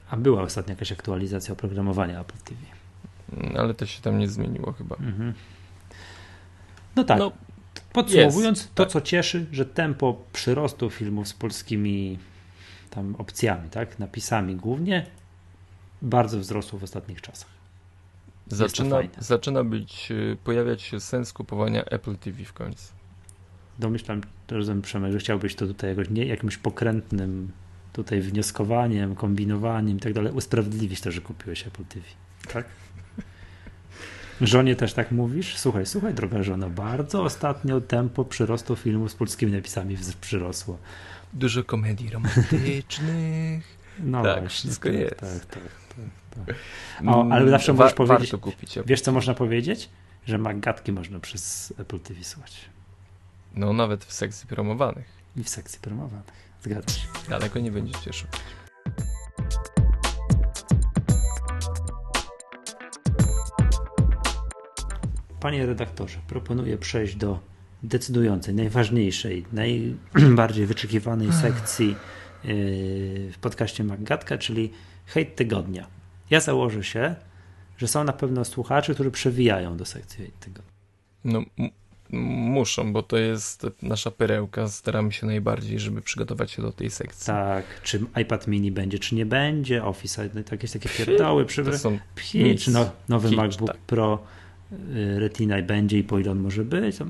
[0.09, 2.61] A była ostatnio jakaś aktualizacja oprogramowania Apple TV.
[3.33, 4.95] Mm, ale to się tam nie zmieniło chyba.
[4.95, 5.33] Mhm.
[6.95, 7.19] No tak.
[7.19, 7.31] No,
[7.93, 8.91] Podsumowując, jest, to tak.
[8.93, 12.19] co cieszy, że tempo przyrostu filmów z polskimi
[12.89, 15.05] tam opcjami, tak, napisami głównie,
[16.01, 17.49] bardzo wzrosło w ostatnich czasach.
[18.47, 22.93] Zaczyna, zaczyna być, y, pojawiać się sens kupowania Apple TV w końcu.
[23.79, 24.21] Domyślam,
[24.59, 27.51] że Przemek, że chciałbyś to tutaj jakoś, nie, jakimś pokrętnym
[27.93, 32.05] tutaj wnioskowaniem, kombinowaniem i tak dalej usprawiedliwić to, że kupiłeś Apple TV.
[32.53, 32.65] Tak?
[34.41, 35.57] Żonie też tak mówisz?
[35.57, 40.77] Słuchaj, słuchaj, droga żono, bardzo ostatnio tempo przyrostu filmów z polskimi napisami przyrosło.
[41.33, 43.63] Dużo komedii romantycznych.
[43.99, 45.19] No tak, właśnie, wszystko tak, jest.
[45.19, 46.55] Tak, tak, tak, tak.
[47.07, 49.89] O, ale zawsze Wa możesz powiedzieć, kupić, wiesz co można powiedzieć?
[50.25, 52.69] Że magatki można przez Apple TV słuchać.
[53.55, 55.05] No nawet w sekcji promowanych.
[55.35, 56.51] I w sekcji promowanych.
[56.63, 57.07] Zgadza się.
[57.29, 58.27] Daleko nie będziesz cieszył.
[65.41, 67.39] Panie redaktorze, proponuję przejść do
[67.83, 69.45] decydującej, najważniejszej,
[70.13, 71.95] najbardziej wyczekiwanej sekcji yy,
[73.31, 74.71] w podcaście Magatka, czyli
[75.05, 75.87] hejt tygodnia.
[76.29, 77.15] Ja założę się,
[77.77, 80.71] że są na pewno słuchacze, którzy przewijają do sekcji hejt tygodnia.
[81.23, 81.43] No,
[82.11, 84.67] muszą, bo to jest nasza perełka.
[84.67, 87.25] Staramy się najbardziej, żeby przygotować się do tej sekcji.
[87.25, 91.63] Tak, czy iPad mini będzie, czy nie będzie, Office, no, jakieś takie pierdoły, przy...
[91.63, 91.99] to są
[92.59, 93.81] czy no, nowy MacBook tak.
[93.81, 94.23] Pro
[95.17, 97.05] Retina będzie i po ile on może być, to,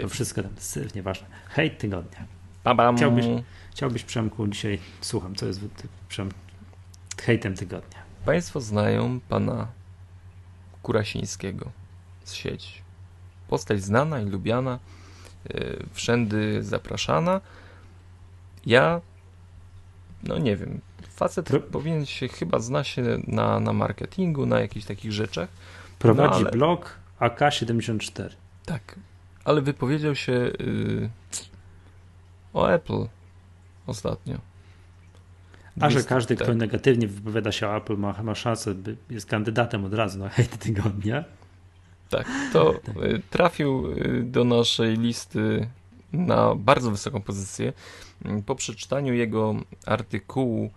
[0.00, 1.26] to wszystko tam, syf, nieważne.
[1.48, 2.24] Hejt tygodnia.
[2.64, 3.26] Bam, Chciałbyś,
[3.70, 5.60] chciałbyś, Przemku, dzisiaj, słucham, co jest
[6.08, 6.28] Przem,
[7.20, 7.98] hejtem tygodnia.
[8.24, 9.66] Państwo znają pana
[10.82, 11.70] Kurasińskiego
[12.24, 12.86] z sieci
[13.48, 14.78] postać znana i lubiana,
[15.54, 17.40] yy, wszędy zapraszana.
[18.66, 19.00] Ja,
[20.22, 21.60] no nie wiem, facet Pro...
[21.60, 25.48] powinien się chyba zna się na, na marketingu, na jakichś takich rzeczach.
[25.98, 26.50] Prowadzi no, ale...
[26.50, 28.30] blog AK74.
[28.66, 28.96] Tak,
[29.44, 31.10] ale wypowiedział się yy,
[32.54, 33.06] o Apple
[33.86, 34.38] ostatnio.
[35.80, 36.46] A że każdy, tak.
[36.46, 40.28] kto negatywnie wypowiada się o Apple, ma, ma szansę, by jest kandydatem od razu na
[40.36, 41.24] hejt tygodnia.
[42.10, 42.96] Tak, to tak.
[42.96, 45.68] Y, trafił y, do naszej listy
[46.12, 47.72] na bardzo wysoką pozycję.
[48.24, 49.54] Mm, po przeczytaniu jego
[49.86, 50.70] artykułu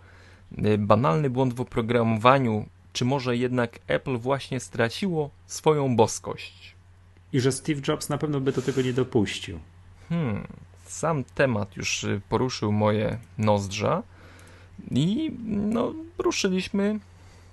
[0.58, 6.74] y, Banalny błąd w oprogramowaniu, czy może jednak Apple właśnie straciło swoją boskość?
[7.32, 9.58] I że Steve Jobs na pewno by do tego nie dopuścił.
[10.08, 10.46] Hmm,
[10.86, 14.02] sam temat już poruszył moje nozdrza
[14.90, 17.00] i no, ruszyliśmy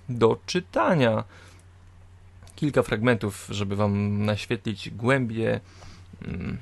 [0.08, 1.24] do czytania
[2.56, 5.60] kilka fragmentów, żeby wam naświetlić głębie,
[6.22, 6.58] mm,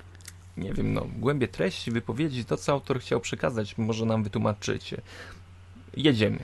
[0.57, 5.01] nie wiem, no, głębie treści, wypowiedzi, to co autor chciał przekazać, może nam wytłumaczycie.
[5.97, 6.39] Jedziemy.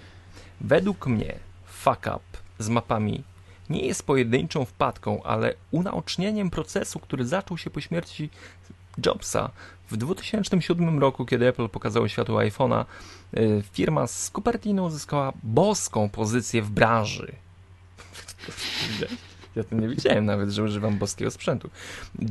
[0.61, 1.39] Według mnie
[1.83, 2.21] fuck up
[2.59, 3.25] z mapami
[3.71, 8.31] nie jest pojedynczą wpadką, ale unaocznieniem procesu, który zaczął się po śmierci
[9.07, 9.51] Jobsa.
[9.91, 12.85] W 2007 roku, kiedy Apple pokazało światu iPhone'a,
[13.37, 17.33] y, firma z Cupertino uzyskała boską pozycję w branży.
[19.57, 21.71] Ja to nie wiedziałem nawet, że używam boskiego sprzętu.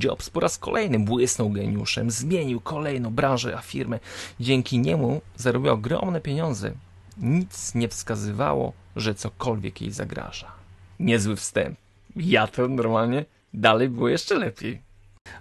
[0.03, 3.99] Jobs po raz kolejny błysnął geniuszem, zmienił kolejną branżę, a firmę.
[4.39, 6.73] Dzięki niemu zarobił ogromne pieniądze.
[7.21, 10.51] Nic nie wskazywało, że cokolwiek jej zagraża.
[10.99, 11.77] Niezły wstęp.
[12.15, 14.81] Ja to normalnie dalej było jeszcze lepiej.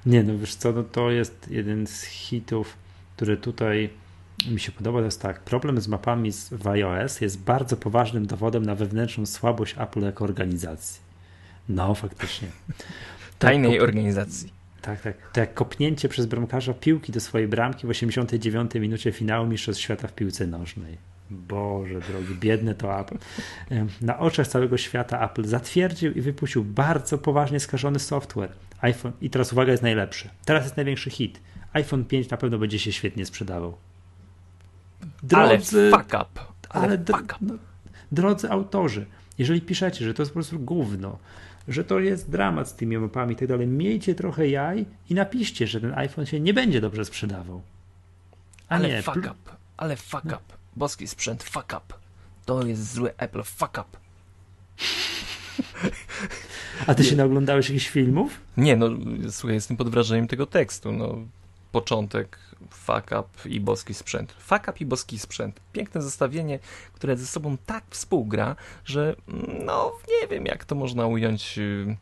[0.07, 2.77] Nie, no wiesz co, no to jest jeden z hitów,
[3.17, 3.91] który tutaj
[4.51, 8.67] mi się podoba, to jest tak, problem z mapami w iOS jest bardzo poważnym dowodem
[8.67, 11.01] na wewnętrzną słabość Apple jako organizacji.
[11.69, 12.49] No, faktycznie.
[13.39, 14.53] Tajnej tak, organizacji.
[14.83, 15.33] Tak, tak.
[15.33, 20.09] To jak kopnięcie przez bramkarza piłki do swojej bramki w 89 minucie finału Mistrzostw Świata
[20.09, 21.10] w piłce nożnej.
[21.31, 23.19] Boże drogi, biedne to Apple.
[24.01, 28.53] Na oczach całego świata Apple zatwierdził i wypuścił bardzo poważnie skażony software.
[28.81, 30.29] iPhone, i teraz uwaga, jest najlepszy.
[30.45, 31.41] Teraz jest największy hit.
[31.73, 33.77] iPhone 5 na pewno będzie się świetnie sprzedawał.
[35.23, 36.41] Drodzy, ale fuck up.
[36.69, 37.37] Ale, ale fuck up.
[37.41, 37.55] No,
[38.13, 39.07] drodzy autorzy,
[39.39, 41.19] jeżeli piszecie, że to jest po prostu gówno,
[41.69, 45.67] że to jest dramat z tymi mapami i tak dalej, miejcie trochę jaj i napiszcie,
[45.67, 47.63] że ten iPhone się nie będzie dobrze sprzedawał.
[48.69, 49.35] A ale nie, fuck up.
[49.77, 50.37] Ale fuck no.
[50.37, 51.95] up boski sprzęt, fuck up.
[52.45, 53.99] To jest zły Apple, fuck up.
[56.87, 58.41] A ty się naoglądałeś jakichś filmów?
[58.57, 58.89] Nie, no
[59.31, 60.93] słuchaj, jestem pod wrażeniem tego tekstu.
[60.93, 61.19] No,
[61.73, 62.39] początek,
[62.71, 64.33] fuck up i boski sprzęt.
[64.33, 65.61] Fuck up i boski sprzęt.
[65.73, 66.59] Piękne zestawienie,
[66.93, 69.17] które ze sobą tak współgra, że
[69.67, 71.59] no nie wiem, jak to można ująć.
[71.59, 71.97] Y,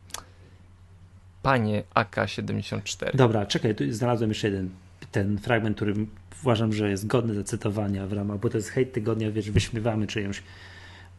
[1.41, 3.15] panie AK-74.
[3.15, 4.69] Dobra, czekaj, tu znalazłem jeszcze jeden
[5.11, 5.93] ten fragment, który
[6.41, 10.43] uważam, że jest godny zacytowania w ramach, bo to jest hejt tygodnia, wiesz, wyśmiewamy czyjąś,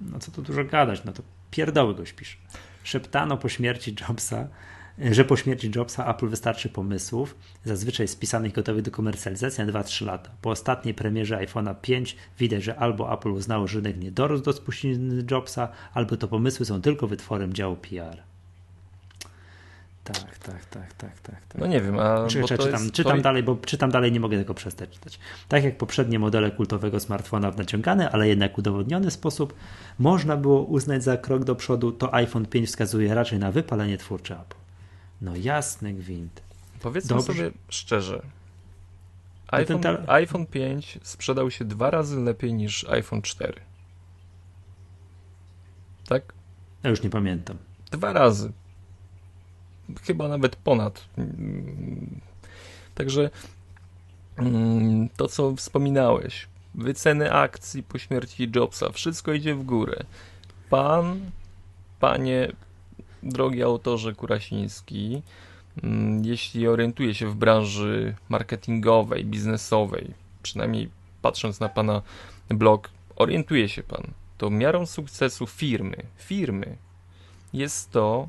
[0.01, 2.37] no co tu dużo gadać, no to pierdoły goś pisze.
[2.85, 4.49] Szeptano po śmierci Jobsa,
[5.11, 10.31] że po śmierci Jobsa Apple wystarczy pomysłów, zazwyczaj spisanych gotowych do komercjalizacji na 2-3 lata.
[10.43, 14.53] Po ostatniej premierze iPhone'a 5 widać, że albo Apple uznało, że rynek nie dorósł do
[14.53, 18.23] spuścizny Jobsa, albo to pomysły są tylko wytworem działu PR.
[20.13, 21.47] Tak, tak, tak, tak, tak.
[21.49, 21.61] tak.
[21.61, 22.27] No nie wiem, a.
[22.27, 22.95] Czy, czy, czytam, jest...
[22.95, 25.19] czytam dalej, bo czytam dalej, nie mogę tego przestać czytać.
[25.49, 29.55] Tak jak poprzednie modele kultowego smartfona w naciągany, ale jednak udowodniony sposób,
[29.99, 34.35] można było uznać za krok do przodu, to iPhone 5 wskazuje raczej na wypalenie twórcze
[34.35, 34.57] Apple.
[35.21, 36.43] No jasny gwint.
[36.81, 37.33] Powiedzmy Dobrze.
[37.33, 38.23] sobie szczerze.
[39.49, 39.99] iPhone, ta...
[40.07, 43.61] iPhone 5 sprzedał się dwa razy lepiej niż iPhone 4.
[46.09, 46.33] Tak?
[46.83, 47.57] Ja już nie pamiętam.
[47.91, 48.53] Dwa razy
[50.03, 51.05] chyba nawet ponad.
[52.95, 53.31] Także
[54.37, 60.05] mm, to, co wspominałeś, wyceny akcji po śmierci Jobsa, wszystko idzie w górę.
[60.71, 61.21] Pan,
[62.01, 62.53] panie,
[63.23, 65.23] drogi autorze Kurasiński,
[65.83, 70.91] mm, jeśli orientuje się w branży marketingowej, biznesowej, przynajmniej
[71.23, 72.03] patrząc na pana
[72.49, 74.03] blog, orientuje się pan,
[74.39, 76.77] to miarą sukcesu firmy, firmy
[77.53, 78.29] jest to,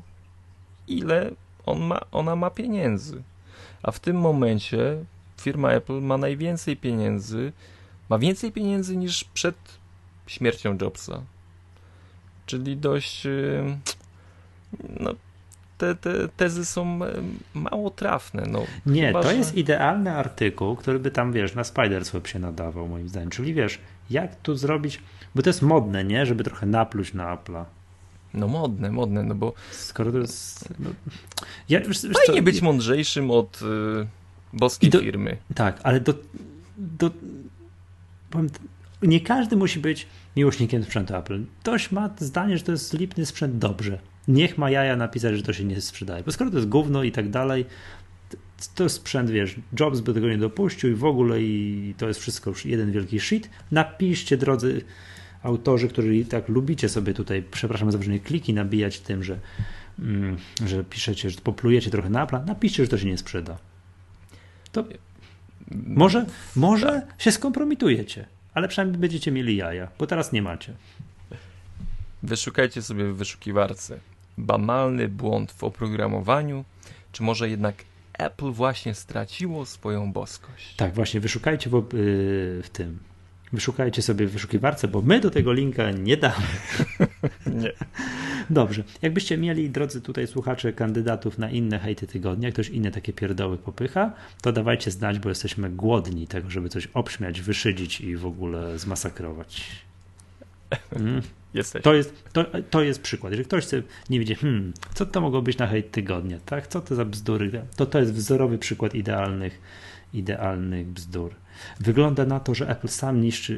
[0.88, 1.30] ile
[1.66, 3.22] on ma, ona ma pieniędzy.
[3.82, 5.04] A w tym momencie
[5.40, 7.52] firma Apple ma najwięcej pieniędzy,
[8.08, 9.56] ma więcej pieniędzy niż przed
[10.26, 11.22] śmiercią Jobsa.
[12.46, 13.26] Czyli dość.
[13.26, 13.78] Y,
[15.00, 15.14] no,
[15.78, 17.00] te, te tezy są
[17.54, 18.44] mało trafne.
[18.48, 19.36] No, nie, chyba, to że...
[19.36, 23.30] jest idealny artykuł, który by tam, wiesz, na Spidersweb się nadawał, moim zdaniem.
[23.30, 23.78] Czyli wiesz,
[24.10, 25.00] jak tu zrobić,
[25.34, 26.26] bo to jest modne, nie?
[26.26, 27.64] Żeby trochę napluć na Apple'a.
[28.34, 29.54] No modne, modne, no bo...
[29.70, 30.68] Skoro to jest...
[30.78, 30.90] No...
[31.68, 33.66] Ja, wiesz, wiesz Fajnie co, być mądrzejszym od y,
[34.52, 35.36] boskiej do, firmy.
[35.54, 36.14] Tak, ale do...
[36.78, 37.10] do
[38.30, 38.48] powiem,
[39.02, 40.06] nie każdy musi być
[40.36, 41.44] miłośnikiem sprzętu Apple.
[41.60, 43.98] Ktoś ma zdanie, że to jest lipny sprzęt dobrze.
[44.28, 46.22] Niech ma jaja napisać, że to się nie sprzedaje.
[46.22, 47.66] Bo skoro to jest gówno i tak dalej,
[48.74, 52.20] to jest sprzęt, wiesz, Jobs by tego nie dopuścił i w ogóle i to jest
[52.20, 53.50] wszystko już jeden wielki shit.
[53.70, 54.84] Napiszcie, drodzy
[55.42, 59.38] autorzy, którzy tak lubicie sobie tutaj, przepraszam za wrażenie, kliki nabijać tym, że,
[59.98, 60.36] mm,
[60.66, 63.58] że piszecie, że poplujecie trochę na Apple, napiszcie, że to się nie sprzeda.
[64.72, 64.84] To
[65.86, 66.26] może,
[66.56, 70.74] może się skompromitujecie, ale przynajmniej będziecie mieli jaja, bo teraz nie macie.
[72.22, 73.98] Wyszukajcie sobie w wyszukiwarce
[74.38, 76.64] banalny błąd w oprogramowaniu,
[77.12, 77.74] czy może jednak
[78.12, 80.76] Apple właśnie straciło swoją boskość.
[80.76, 81.86] Tak, właśnie wyszukajcie w,
[82.62, 82.98] w tym
[83.52, 86.46] Wyszukajcie sobie w wyszukiwarce, bo my do tego linka nie damy.
[87.62, 87.72] nie.
[88.50, 88.84] Dobrze.
[89.02, 94.12] Jakbyście mieli, drodzy tutaj słuchacze, kandydatów na inne hejty tygodnia, ktoś inne takie pierdoły popycha,
[94.42, 99.62] to dawajcie znać, bo jesteśmy głodni tego, żeby coś obśmiać, wyszydzić i w ogóle zmasakrować.
[100.92, 101.22] Mm.
[101.54, 101.82] Jesteś.
[101.82, 103.32] To jest, to, to jest przykład.
[103.32, 106.66] Jeżeli ktoś chce, nie widzi, hmm, co to mogło być na hejt tygodnia, tak?
[106.66, 107.64] Co to za bzdury?
[107.76, 109.60] To to jest wzorowy przykład idealnych,
[110.14, 111.34] idealnych bzdur.
[111.80, 113.52] Wygląda na to, że Apple sam niszczy,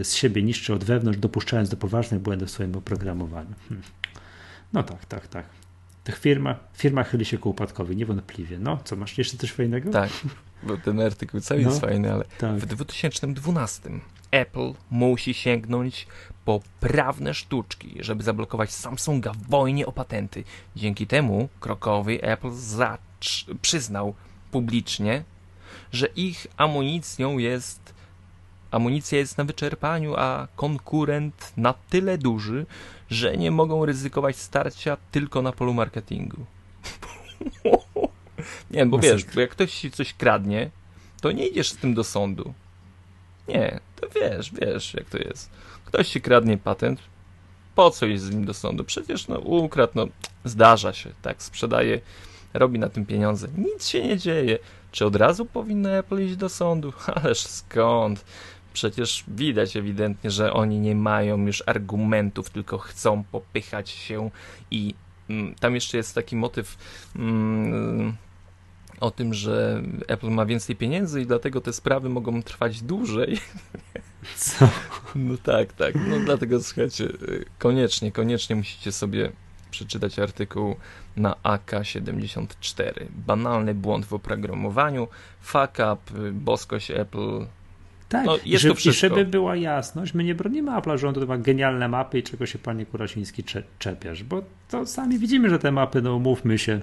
[0.00, 3.54] y, z siebie niszczy od wewnątrz, dopuszczając do poważnych błędów w swoim oprogramowaniu.
[3.68, 3.86] Hmm.
[4.72, 5.46] No tak, tak, tak.
[6.04, 8.58] Tak firma, firma chyli się ku upadkowi, niewątpliwie.
[8.58, 9.90] No, co, masz jeszcze coś fajnego?
[9.90, 10.10] Tak,
[10.62, 12.56] bo ten artykuł cały no, jest fajny, ale tak.
[12.56, 13.90] w 2012
[14.30, 16.06] Apple musi sięgnąć
[16.44, 20.44] po prawne sztuczki, żeby zablokować Samsunga w wojnie o patenty.
[20.76, 22.50] Dzięki temu krokowy Apple
[23.62, 24.14] przyznał
[24.50, 25.24] publicznie,
[25.92, 27.94] że ich amunicją jest
[28.70, 32.66] amunicja jest na wyczerpaniu, a konkurent na tyle duży,
[33.10, 36.46] że nie mogą ryzykować starcia tylko na polu marketingu.
[38.70, 40.70] nie, bo wiesz, bo jak ktoś ci coś kradnie,
[41.20, 42.54] to nie idziesz z tym do sądu.
[43.48, 45.50] Nie, to wiesz, wiesz jak to jest.
[45.84, 47.00] Ktoś ci kradnie patent,
[47.74, 48.84] po co iść z nim do sądu?
[48.84, 50.06] Przecież no ukradł, no
[50.44, 52.00] zdarza się, tak, sprzedaje,
[52.58, 53.48] robi na tym pieniądze.
[53.58, 54.58] Nic się nie dzieje.
[54.92, 56.92] Czy od razu powinno Apple iść do sądu?
[57.14, 58.24] Ależ skąd?
[58.72, 64.30] Przecież widać ewidentnie, że oni nie mają już argumentów, tylko chcą popychać się
[64.70, 64.94] i
[65.30, 66.76] mm, tam jeszcze jest taki motyw
[67.16, 68.16] mm,
[69.00, 73.38] o tym, że Apple ma więcej pieniędzy i dlatego te sprawy mogą trwać dłużej.
[74.36, 74.68] Co?
[75.14, 75.94] No tak, tak.
[76.08, 77.08] No dlatego słuchajcie,
[77.58, 79.32] koniecznie, koniecznie musicie sobie
[79.78, 80.76] przeczytać artykuł
[81.16, 83.06] na AK74.
[83.26, 85.08] Banalny błąd w oprogramowaniu,
[85.40, 87.46] fuck up, boskość Apple.
[88.08, 89.06] Tak, no, jest żeby, to wszystko.
[89.06, 92.46] i żeby była jasność, my nie bronimy Apple'a, że on ma genialne mapy i czego
[92.46, 93.44] się panie Kurasiński
[93.78, 96.80] czepiasz, bo to sami widzimy, że te mapy, no umówmy się,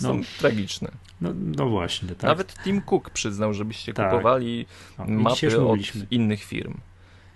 [0.00, 0.90] no, są tragiczne.
[1.20, 2.22] No, no właśnie, tak.
[2.22, 4.10] Nawet Tim Cook przyznał, żebyście tak.
[4.10, 4.66] kupowali
[4.98, 5.80] no, mapy od
[6.10, 6.74] innych firm.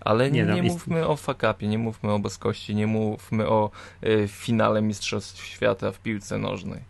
[0.04, 3.70] Ale nie, nie, nie mówmy o fakapie, nie mówmy o boskości, nie mówmy o
[4.04, 6.80] y, finale Mistrzostw Świata w piłce nożnej.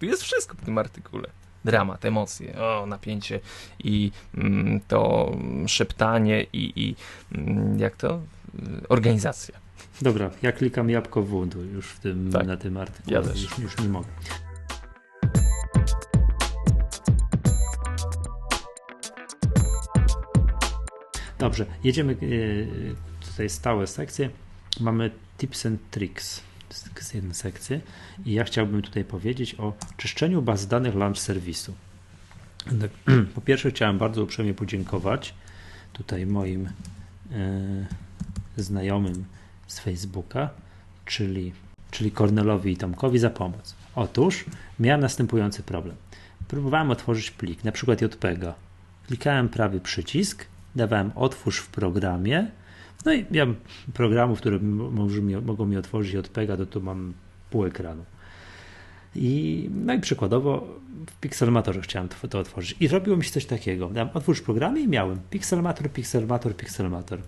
[0.00, 1.28] Tu jest wszystko w tym artykule.
[1.64, 3.40] Dramat, emocje, o, napięcie
[3.84, 5.32] i mm, to
[5.66, 6.96] szeptanie i, i
[7.32, 8.20] mm, jak to?
[8.88, 9.58] Organizacja.
[10.02, 11.32] Dobra, ja klikam jabłko w
[11.74, 12.46] już w tym, tak.
[12.46, 13.22] na tym artykule.
[13.22, 14.08] Ja już, już nie mogę.
[21.38, 22.16] Dobrze, jedziemy e,
[23.28, 24.30] tutaj stałe sekcje.
[24.80, 26.42] Mamy tips and tricks.
[26.96, 27.78] Jest jedna sekcja.
[28.24, 31.74] I ja chciałbym tutaj powiedzieć o czyszczeniu baz danych launch serwisu.
[32.64, 32.90] Tak,
[33.34, 35.34] po pierwsze chciałem bardzo uprzejmie podziękować
[35.92, 37.86] tutaj moim e,
[38.56, 39.24] znajomym
[39.66, 40.50] z Facebooka,
[41.04, 41.52] czyli,
[41.90, 43.74] czyli Kornelowi i Tomkowi za pomoc.
[43.94, 44.44] Otóż
[44.80, 45.96] miałem następujący problem.
[46.48, 48.54] Próbowałem otworzyć plik, na przykład JPEGA.
[49.06, 52.50] Klikałem prawy przycisk, dawałem otwórz w programie.
[53.04, 53.46] No i ja
[53.94, 54.58] programów, które
[55.42, 57.14] mogą mi otworzyć JPEGa, to tu mam
[57.50, 58.04] pół ekranu.
[59.14, 60.68] I, no i przykładowo
[61.06, 62.76] w Pixelmatorze chciałem to, to otworzyć.
[62.80, 63.88] I robiło mi się coś takiego.
[63.88, 67.18] Dałem otwórz w programie i miałem Pixelmator, Pixelmator, Pixelmator.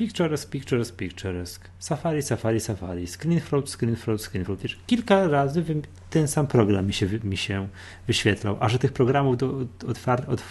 [0.00, 4.60] Pictures, Pictures, Pictures, Safari, Safari, Safari, ScreenFloat, ScreenFloat, ScreenFloat.
[4.86, 5.64] Kilka razy
[6.10, 7.68] ten sam program mi się, mi się
[8.06, 10.42] wyświetlał, a że tych programów, do, otwar, od,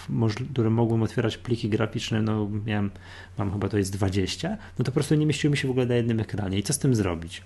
[0.53, 2.91] które mogłem otwierać pliki graficzne, no miałem,
[3.37, 5.85] mam chyba to jest 20, no to po prostu nie mieściły mi się w ogóle
[5.85, 6.57] na jednym ekranie.
[6.57, 7.41] I co z tym zrobić?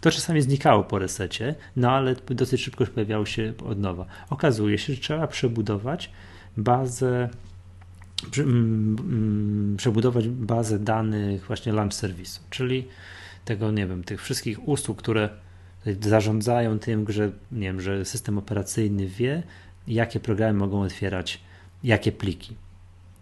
[0.00, 4.06] To czasami znikało po resecie, no ale dosyć szybko pojawiało się od nowa.
[4.30, 6.10] Okazuje się, że trzeba przebudować
[6.56, 7.28] bazę
[9.76, 12.88] przebudować bazę danych właśnie launch serwisu, czyli
[13.44, 15.28] tego, nie wiem, tych wszystkich usług, które
[16.00, 19.42] zarządzają tym, że, nie wiem, że system operacyjny wie,
[19.88, 21.40] jakie programy mogą otwierać,
[21.84, 22.56] jakie pliki.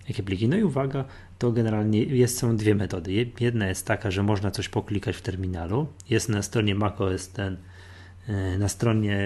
[0.09, 0.49] Jakie pliki.
[0.49, 1.05] No i uwaga,
[1.39, 3.31] to generalnie jest, są dwie metody.
[3.41, 5.87] Jedna jest taka, że można coś poklikać w terminalu.
[6.11, 7.57] Jest na stronie macOS ten,
[8.29, 9.19] e, na stronie,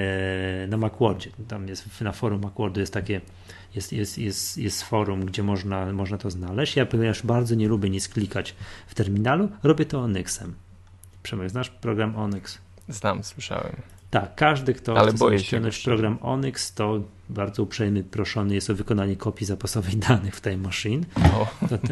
[0.69, 3.21] na Macwordzie, tam jest na forum Macwordu jest takie
[3.75, 6.77] jest, jest, jest, jest forum, gdzie można, można to znaleźć.
[6.77, 8.55] Ja, ponieważ bardzo nie lubię nic klikać
[8.87, 10.55] w terminalu, robię to Onyxem.
[11.23, 12.59] Przemek, znasz program Onyx?
[12.89, 13.77] Znam, słyszałem.
[14.13, 19.17] Tak, każdy, kto Ale chce ściągnąć program Onyx, to bardzo uprzejmy proszony jest o wykonanie
[19.17, 21.05] kopii zapasowej danych w Time Machine.
[21.17, 21.79] O, do,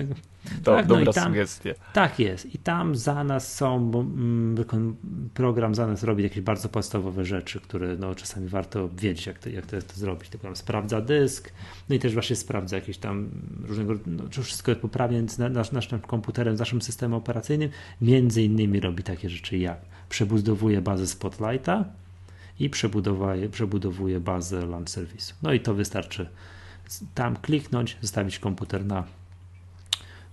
[0.65, 1.71] tak, dobra no tam, sugestia.
[1.93, 2.55] Tak jest.
[2.55, 4.97] I tam za nas są, bo mm,
[5.35, 9.49] program za nas robi jakieś bardzo podstawowe rzeczy, które no, czasami warto wiedzieć, jak to,
[9.49, 10.29] jak to, to zrobić.
[10.29, 11.53] Tylko sprawdza dysk,
[11.89, 13.31] no i też właśnie sprawdza jakieś tam
[13.69, 17.71] różnego, no, czy wszystko jest poprawnie z nasz, naszym komputerem, z naszym systemem operacyjnym.
[18.01, 21.85] Między innymi robi takie rzeczy jak przebudowuje bazę Spotlighta,
[22.61, 25.35] i przebudowuje, przebudowuje bazę launch serwisu.
[25.43, 26.29] No i to wystarczy
[27.15, 29.05] tam kliknąć, zostawić komputer na,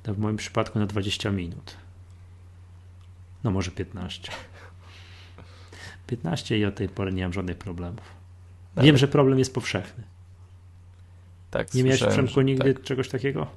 [0.03, 1.78] w moim przypadku na 20 minut.
[3.43, 4.32] No może 15.
[6.07, 8.05] 15 i od tej pory nie mam żadnych problemów.
[8.75, 8.86] Nawet.
[8.86, 10.03] Wiem, że problem jest powszechny.
[11.51, 12.84] Tak, nie miałeś Przemku nigdy tak.
[12.84, 13.47] czegoś takiego?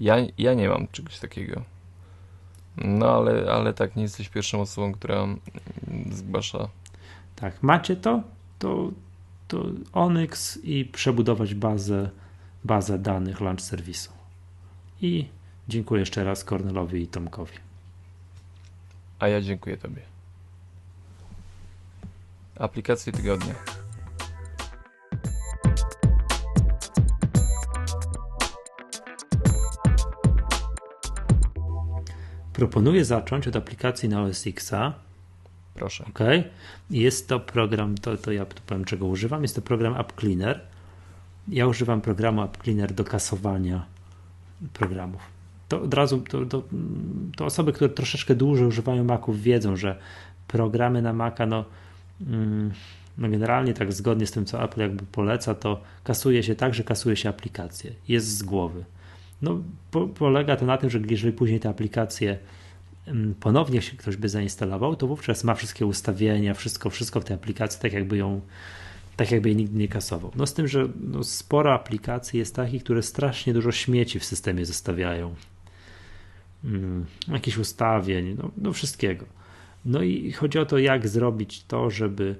[0.00, 1.62] Ja, ja nie mam czegoś takiego.
[2.76, 5.26] No ale, ale tak, nie jesteś pierwszą osobą, która
[6.10, 6.68] zgłasza
[7.40, 8.22] tak, macie to,
[8.58, 8.90] to,
[9.48, 12.10] to Onyx i przebudować bazę,
[12.64, 14.12] bazę danych launch serwisu.
[15.00, 15.28] I
[15.68, 17.52] Dziękuję jeszcze raz Kornelowi i Tomkowi.
[19.18, 20.02] A ja dziękuję Tobie.
[22.58, 23.54] Aplikacje tygodnia.
[32.52, 34.94] Proponuję zacząć od aplikacji na OS Xa.
[35.78, 36.04] Proszę.
[36.08, 36.18] Ok.
[36.90, 39.42] Jest to program, to, to ja tu powiem czego używam.
[39.42, 40.60] Jest to program App Cleaner.
[41.48, 43.86] Ja używam programu App Cleaner do kasowania
[44.72, 45.20] programów.
[45.68, 46.62] To od razu to, to,
[47.36, 49.98] to osoby, które troszeczkę dłużej używają Maców, wiedzą, że
[50.48, 51.64] programy na Maca, no,
[52.26, 52.72] mm,
[53.18, 56.84] no generalnie tak zgodnie z tym, co Apple jakby poleca, to kasuje się tak, że
[56.84, 57.92] kasuje się aplikacje.
[58.08, 58.84] Jest z głowy.
[59.42, 59.58] No,
[59.90, 62.38] po, polega to na tym, że jeżeli później te aplikacje
[63.40, 67.80] ponownie się ktoś by zainstalował, to wówczas ma wszystkie ustawienia, wszystko, wszystko w tej aplikacji,
[67.80, 68.40] tak jakby ją
[69.18, 70.32] tak jakby jej nigdy nie kasował.
[70.36, 74.66] No z tym, że no, sporo aplikacji jest takich, które strasznie dużo śmieci w systemie
[74.66, 75.34] zostawiają.
[76.62, 79.26] Hmm, jakichś ustawień, no, no, wszystkiego.
[79.84, 82.36] No i chodzi o to, jak zrobić to, żeby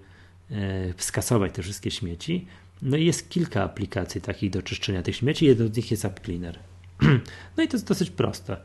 [0.51, 0.55] e,
[0.97, 2.47] skasować te wszystkie śmieci.
[2.83, 6.21] No i jest kilka aplikacji takich do czyszczenia tych śmieci, jedną z nich jest App
[6.21, 6.59] Cleaner.
[7.57, 8.57] No i to jest dosyć proste.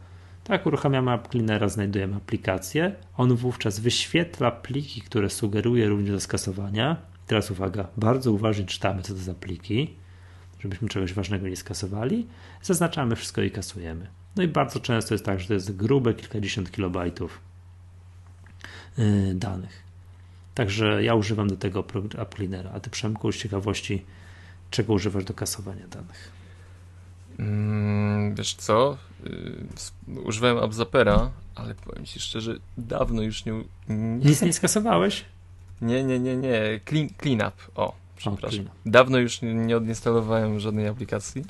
[0.43, 2.95] Tak, uruchamiamy App Cleanera, znajdujemy aplikację.
[3.17, 6.97] On wówczas wyświetla pliki, które sugeruje również do skasowania.
[7.27, 9.95] Teraz uwaga, bardzo uważnie czytamy, co to za pliki,
[10.59, 12.27] żebyśmy czegoś ważnego nie skasowali.
[12.61, 14.07] Zaznaczamy wszystko i kasujemy.
[14.35, 17.39] No i bardzo często jest tak, że to jest grube kilkadziesiąt kilobajtów
[18.99, 19.83] y, danych.
[20.55, 21.85] Także ja używam do tego
[22.17, 22.71] App Cleanera.
[22.73, 24.05] A ty Przemku, z ciekawości,
[24.71, 26.42] czego używasz do kasowania danych?
[27.39, 28.97] Mm, wiesz co?
[30.07, 33.53] Yy, używałem AppZappera, ale powiem ci szczerze, dawno już nie...
[33.89, 34.29] nie...
[34.29, 35.25] Nic nie skasowałeś?
[35.81, 36.79] Nie, nie, nie, nie.
[36.89, 37.51] Clean, clean up.
[37.75, 38.65] O, przepraszam.
[38.67, 41.45] O, dawno już nie, nie odinstalowałem żadnej aplikacji.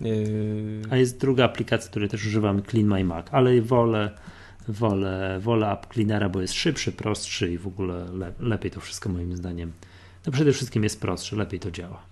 [0.00, 0.82] Yy...
[0.90, 4.10] A jest druga aplikacja, której też używamy, Clean My Mac, ale wolę,
[4.68, 9.08] wolę, wolę App Cleanera, bo jest szybszy, prostszy i w ogóle le, lepiej to wszystko
[9.08, 9.72] moim zdaniem.
[10.26, 12.02] No przede wszystkim jest prostszy, lepiej to działa.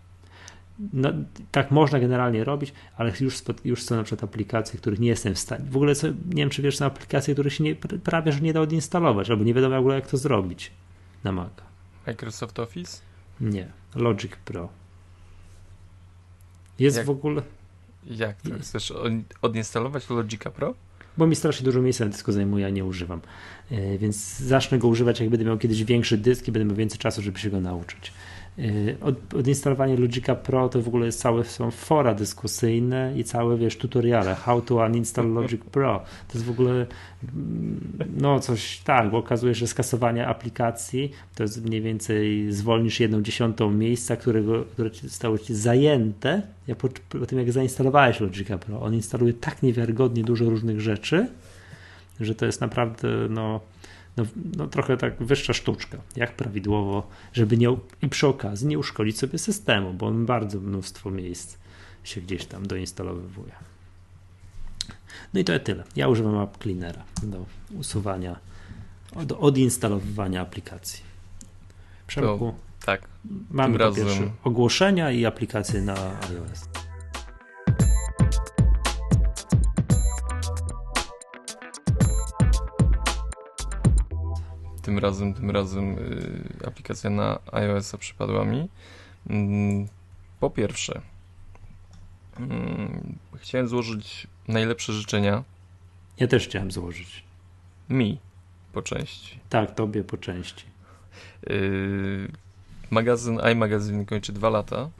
[0.92, 1.12] No,
[1.52, 5.38] tak można generalnie robić, ale już, już są na przykład aplikacje, których nie jestem w
[5.38, 5.64] stanie.
[5.70, 8.52] W ogóle, co, nie wiem, czy wiesz, są aplikacje, których się nie, prawie że nie
[8.52, 10.70] da odinstalować, albo nie wiadomo w ogóle, jak to zrobić
[11.24, 11.52] na Mac.
[12.06, 12.98] Microsoft Office?
[13.40, 14.68] Nie, Logic Pro.
[16.78, 17.42] Jest jak, w ogóle.
[18.06, 18.50] Jak to?
[18.60, 18.92] Chcesz
[19.42, 20.74] odinstalować Logica Pro?
[21.16, 23.20] Bo mi strasznie dużo miejsca na dysku zajmuje, a nie używam.
[23.70, 26.98] Yy, więc zacznę go używać, jak będę miał kiedyś większy dysk i będę miał więcej
[26.98, 28.12] czasu, żeby się go nauczyć.
[28.58, 33.56] Y, od, odinstalowanie Logica Pro to w ogóle jest całe, są fora dyskusyjne i całe,
[33.56, 36.02] wiesz, tutoriale how to uninstall Logic Pro.
[36.28, 41.42] To jest w ogóle mm, no coś tak, bo okazuje się, że skasowanie aplikacji to
[41.42, 47.26] jest mniej więcej zwolnisz jedną dziesiątą miejsca, którego, które zostało ci zajęte ja po, po
[47.26, 48.80] tym jak zainstalowałeś Logica Pro.
[48.80, 51.26] On instaluje tak niewiarygodnie dużo różnych rzeczy,
[52.20, 53.60] że to jest naprawdę no
[54.16, 54.24] no,
[54.56, 59.38] no, trochę tak wyższa sztuczka, jak prawidłowo, żeby nie, i przy okazji nie uszkodzić sobie
[59.38, 61.58] systemu, bo on bardzo mnóstwo miejsc
[62.04, 63.52] się gdzieś tam doinstalowywuje.
[65.34, 65.84] No i to tyle.
[65.96, 67.46] Ja używam App Cleanera do
[67.78, 68.36] usuwania,
[69.26, 71.02] do odinstalowywania aplikacji.
[72.06, 73.08] Przemku, to, tak.
[73.50, 74.30] Mamy razem...
[74.44, 76.68] ogłoszenia i aplikacje na iOS.
[84.84, 88.68] Tym razem, tym razem y, aplikacja na iOS-a przypadła mi.
[89.30, 89.88] Mm,
[90.40, 91.00] po pierwsze,
[92.40, 95.44] mm, chciałem złożyć najlepsze życzenia.
[96.18, 97.24] Ja też chciałem złożyć.
[97.88, 98.18] Mi
[98.72, 99.38] po części.
[99.48, 100.64] Tak, tobie po części.
[101.50, 102.32] Y,
[102.90, 104.90] magazyn iMagazine kończy dwa lata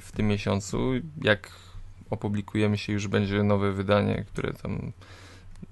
[0.00, 0.92] w tym miesiącu.
[1.22, 1.50] Jak
[2.10, 4.92] opublikujemy się, już będzie nowe wydanie, które tam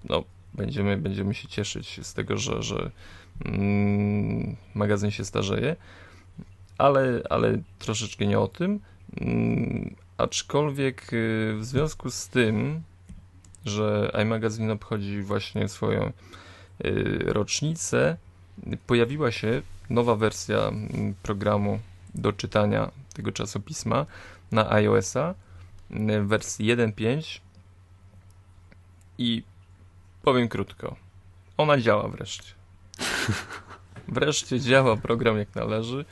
[0.05, 0.24] no,
[0.55, 2.90] będziemy, będziemy się cieszyć z tego, że, że
[3.44, 5.77] mm, magazyn się starzeje,
[6.78, 8.81] ale, ale troszeczkę nie o tym.
[9.20, 12.82] Mm, aczkolwiek y, w związku z tym,
[13.64, 16.12] że iMagazine obchodzi właśnie swoją
[16.85, 18.16] y, rocznicę,
[18.86, 21.81] pojawiła się nowa wersja mm, programu
[22.14, 24.06] do czytania tego czasopisma
[24.52, 25.35] na iOS-a
[25.90, 27.40] w wersji 1.5
[29.18, 29.43] i
[30.23, 30.97] Powiem krótko.
[31.57, 32.53] Ona działa wreszcie.
[34.09, 36.05] Wreszcie działa program jak należy.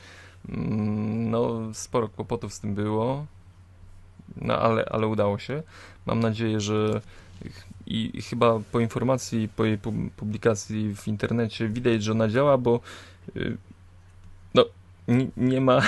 [0.49, 3.25] Mm, no, sporo kłopotów z tym było,
[4.37, 5.63] no ale, ale udało się.
[6.05, 7.01] Mam nadzieję, że
[7.85, 9.77] i, chyba po informacji, po jej
[10.17, 12.79] publikacji w internecie widać, że ona działa, bo
[13.35, 13.57] y,
[14.53, 14.65] no,
[15.37, 15.81] nie ma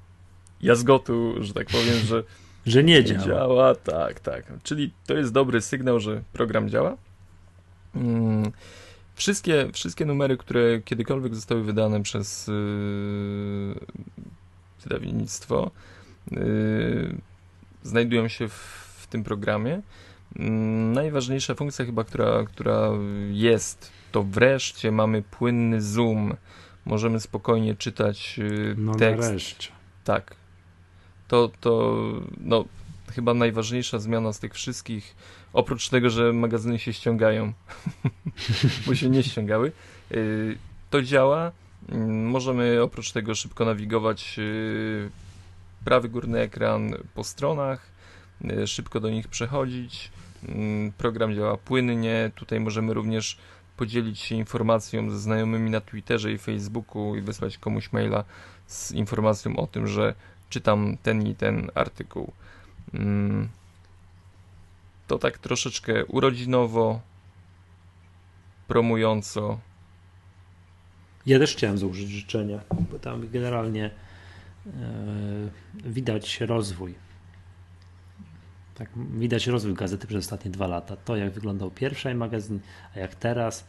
[0.60, 2.22] jazgotu, że tak powiem, że
[2.66, 3.24] Że nie działa.
[3.24, 4.44] Działa, tak, tak.
[4.62, 6.96] Czyli to jest dobry sygnał, że program działa.
[7.96, 8.52] Mm,
[9.14, 13.74] wszystkie, wszystkie numery, które kiedykolwiek zostały wydane przez yy,
[14.82, 15.70] wydawnictwo,
[16.30, 17.16] yy,
[17.82, 18.52] znajdują się w,
[18.98, 19.82] w tym programie.
[20.36, 20.50] Yy,
[20.94, 22.90] najważniejsza funkcja chyba, która, która
[23.30, 26.36] jest, to wreszcie mamy płynny zoom.
[26.86, 29.28] Możemy spokojnie czytać yy, No tekst.
[29.28, 29.68] nareszcie.
[30.04, 30.36] Tak.
[31.28, 32.02] To, to
[32.40, 32.64] no,
[33.14, 35.16] chyba najważniejsza zmiana z tych wszystkich,
[35.52, 37.52] oprócz tego, że magazyny się ściągają,
[38.86, 39.72] bo się nie ściągały.
[40.10, 40.56] Yy,
[40.90, 41.52] To działa.
[41.88, 45.10] Yy, Możemy oprócz tego szybko nawigować yy,
[45.84, 47.86] prawy górny ekran po stronach,
[48.40, 50.10] yy, szybko do nich przechodzić.
[50.48, 52.30] Yy, Program działa płynnie.
[52.34, 53.38] Tutaj możemy również
[53.76, 58.24] podzielić się informacją ze znajomymi na Twitterze i Facebooku i wysłać komuś maila
[58.66, 60.14] z informacją o tym, że
[60.48, 62.32] czytam ten i ten artykuł.
[65.12, 67.00] To tak troszeczkę urodzinowo,
[68.68, 69.58] promująco.
[71.26, 72.60] Ja też chciałem złożyć życzenia,
[72.92, 73.90] bo tam generalnie
[74.66, 74.70] e,
[75.84, 76.94] widać rozwój.
[78.74, 80.96] Tak, widać rozwój gazety przez ostatnie dwa lata.
[80.96, 82.60] To, jak wyglądał pierwszy magazyn,
[82.96, 83.66] a jak teraz,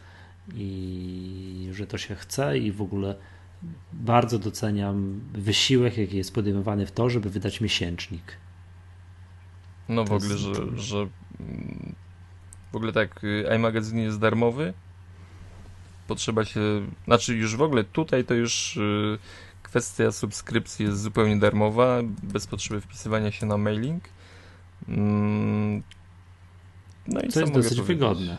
[0.56, 3.16] i że to się chce, i w ogóle
[3.94, 8.38] bardzo doceniam wysiłek, jaki jest podejmowany w to, żeby wydać miesięcznik.
[9.90, 11.08] No w To ogóle, jest- że, że
[12.72, 14.74] w ogóle tak y, iMagazine jest darmowy.
[16.08, 16.62] Potrzeba się,
[17.06, 19.18] znaczy już w ogóle tutaj to już y,
[19.64, 24.04] kwestia subskrypcji jest zupełnie darmowa, bez potrzeby wpisywania się na mailing.
[24.88, 25.84] Mm,
[27.08, 27.88] No i Co co jest dosyć powiedzieć?
[27.88, 28.38] wygodne.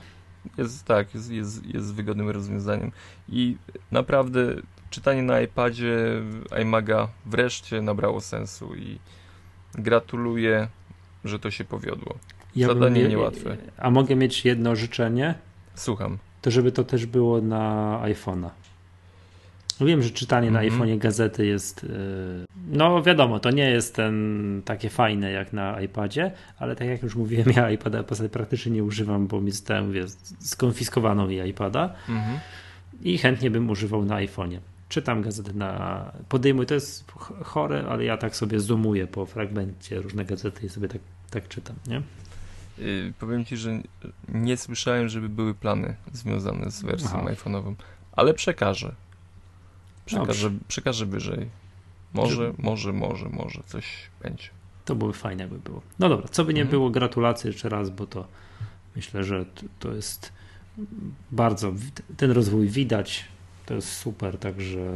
[0.59, 2.93] Jest tak, jest, jest, jest wygodnym rozwiązaniem.
[3.29, 3.57] I
[3.91, 4.55] naprawdę
[4.91, 6.23] czytanie na iPadzie
[6.63, 8.99] iMaga wreszcie nabrało sensu i
[9.75, 10.69] gratuluję,
[11.25, 12.19] że to się powiodło.
[12.57, 13.57] Ja bym Zadanie mie- niełatwe.
[13.79, 15.35] A mogę mieć jedno życzenie?
[15.75, 16.19] Słucham.
[16.43, 18.49] to żeby to też było na iPhone'a.
[19.81, 20.83] Wiem, że czytanie na Mhm.
[20.83, 21.83] iPhone'ie gazety jest.
[21.83, 21.91] yy,
[22.69, 27.17] No wiadomo, to nie jest ten takie fajne jak na iPadzie, ale tak jak już
[27.17, 30.05] mówiłem, ja iPada zasadzie praktycznie nie używam, bo mi zostałem, mówię,
[30.41, 32.39] skonfiskowano mi iPada Mhm.
[33.03, 34.59] i chętnie bym używał na iPhone'ie.
[34.89, 36.13] Czytam gazety na.
[36.29, 40.69] Podejmuję, to jest ch- chore, ale ja tak sobie zoomuję po fragmencie różne gazety i
[40.69, 41.01] sobie tak,
[41.31, 42.03] tak czytam, nie?
[42.79, 43.81] Yy, powiem Ci, że
[44.29, 47.31] nie słyszałem, żeby były plany związane z wersją Aha.
[47.35, 47.75] iPhone'ową,
[48.13, 48.95] ale przekażę.
[50.07, 50.51] Przekażę, Dobrze.
[50.69, 51.49] przekażę wyżej.
[52.15, 53.87] Może, może, może, może coś
[54.23, 54.49] będzie.
[54.85, 55.83] To były fajne, jakby było.
[55.99, 56.71] No dobra, co by nie Mhm.
[56.71, 58.27] było, gratulacje jeszcze raz, bo to
[58.97, 59.45] myślę, że
[59.79, 60.33] to jest
[61.33, 61.73] bardzo,
[62.17, 63.25] ten rozwój widać,
[63.67, 64.87] to jest super, także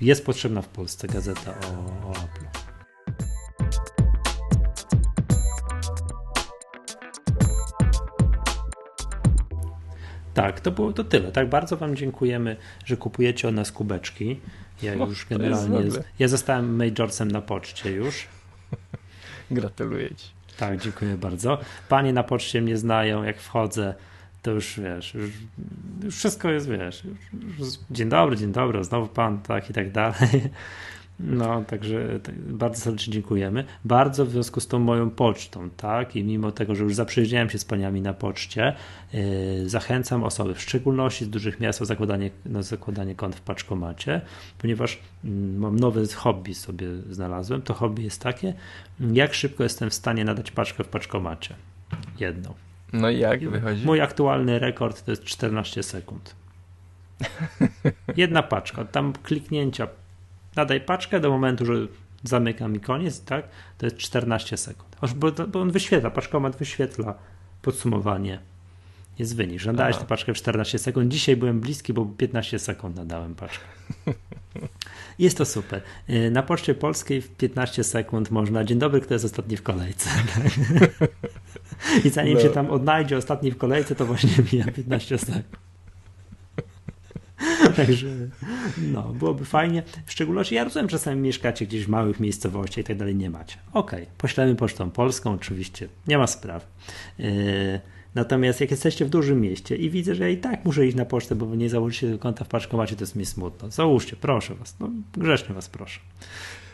[0.00, 2.63] jest potrzebna w Polsce gazeta o, o Apple.
[10.46, 11.32] Tak, to było to tyle.
[11.32, 14.40] Tak bardzo Wam dziękujemy, że kupujecie od nas kubeczki.
[14.82, 15.80] Ja No, już generalnie.
[15.84, 16.02] dobre.
[16.18, 18.26] Ja zostałem majorsem na poczcie już.
[19.50, 20.28] Gratuluję Ci.
[20.56, 21.58] Tak, dziękuję bardzo.
[21.88, 23.94] Panie na poczcie mnie znają, jak wchodzę,
[24.42, 25.30] to już wiesz, już,
[26.04, 27.18] już wszystko jest, wiesz, już,
[27.58, 30.14] już, dzień dobry, dzień dobry, znowu pan, tak i tak dalej.
[31.20, 33.64] No, także tak, bardzo serdecznie dziękujemy.
[33.84, 37.58] Bardzo w związku z tą moją pocztą, tak, i mimo tego, że już zaprzyjaźniałem się
[37.58, 38.74] z paniami na poczcie,
[39.12, 44.20] yy, zachęcam osoby, w szczególności z dużych miast, o zakładanie, no, zakładanie kont w paczkomacie,
[44.58, 47.62] ponieważ mm, mam nowe hobby sobie znalazłem.
[47.62, 48.54] To hobby jest takie,
[49.12, 51.54] jak szybko jestem w stanie nadać paczkę w paczkomacie.
[52.20, 52.54] Jedną.
[52.92, 53.86] No i jak wychodzi?
[53.86, 56.34] Mój aktualny rekord to jest 14 sekund.
[58.16, 59.86] Jedna paczka, tam kliknięcia,
[60.56, 61.74] nadaj paczkę do momentu, że
[62.22, 63.48] zamykam i koniec, tak?
[63.78, 64.96] To jest 14 sekund.
[65.16, 67.14] Bo, bo on wyświetla, paczkomat wyświetla
[67.62, 68.38] podsumowanie.
[69.18, 71.12] Jest wynik, że nadałeś tę paczkę w 14 sekund.
[71.12, 73.64] Dzisiaj byłem bliski, bo 15 sekund nadałem paczkę.
[75.18, 75.82] Jest to super.
[76.08, 78.64] Yy, Na Poczcie Polskiej w 15 sekund można.
[78.64, 80.10] Dzień dobry, kto jest ostatni w kolejce?
[82.04, 82.40] I zanim No.
[82.40, 85.44] się tam odnajdzie ostatni w kolejce, to właśnie mija 15 sekund.
[87.76, 88.06] Także
[88.92, 89.82] no, byłoby fajnie.
[90.06, 93.56] W szczególności ja rozumiem, czasami mieszkacie gdzieś w małych miejscowościach i tak dalej, nie macie.
[93.72, 96.66] Okej, poślemy pocztą polską, oczywiście, nie ma spraw.
[97.18, 97.26] Yy,
[98.14, 101.04] natomiast jak jesteście w dużym mieście i widzę, że ja i tak muszę iść na
[101.04, 103.70] pocztę, bo nie założycie tego konta w paczkomacie, to jest mi smutno.
[103.70, 106.00] Załóżcie, proszę was, no, grzecznie was proszę.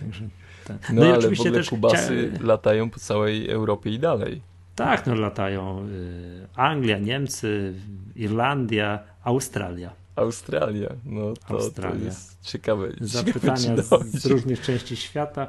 [0.00, 0.28] Także,
[0.66, 0.92] tak.
[0.92, 4.40] No, i ale w ogóle kubasy chcia- latają po całej Europie i dalej.
[4.76, 7.74] tak, no latają y, Anglia, Niemcy,
[8.16, 9.90] Irlandia, Australia.
[10.20, 11.98] Australia, no to, Australia.
[11.98, 12.88] to jest ciekawe.
[12.88, 15.46] ciekawe Zapytania czy z, z różnych części świata.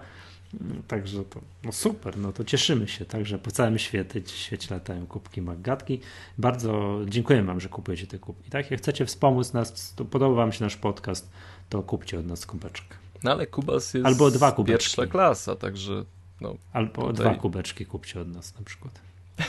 [0.88, 5.42] Także to no super, no to cieszymy się, także po całym świecie, świecie latają kubki
[5.42, 6.00] Maggatki.
[6.38, 8.50] Bardzo dziękuję Wam, że kupujecie te kubki.
[8.50, 8.72] Tak?
[8.72, 11.30] Jak chcecie wspomóc nas, to podoba Wam się nasz podcast,
[11.70, 12.96] to kupcie od nas kubeczkę.
[13.24, 14.72] No ale Kubas jest Albo dwa kubeczki.
[14.72, 16.06] pierwsza klasa, także
[16.42, 17.14] no, Albo tutaj...
[17.14, 19.02] dwa kubeczki kupcie od nas na przykład.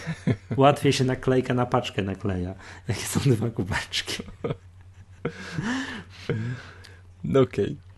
[0.56, 2.54] Łatwiej się naklejka na paczkę nakleja,
[2.88, 4.22] jakie są dwa kubeczki.
[7.24, 7.64] No okej.
[7.64, 7.92] Okay.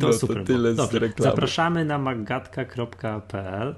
[0.00, 0.36] To no, super.
[0.36, 1.30] To tyle z reklamy.
[1.30, 3.74] Zapraszamy na magatka.pl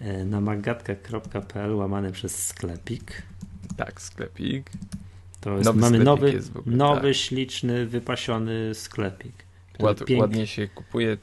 [0.00, 3.22] e, na magatka.pl łamany przez sklepik.
[3.76, 4.70] Tak, sklepik.
[5.40, 7.16] To jest, nowy mamy nowy, jest ogóle, nowy tak.
[7.16, 9.47] śliczny, wypasiony sklepik.
[9.78, 10.00] Ład.
[10.18, 11.16] Ładnie się kupuje,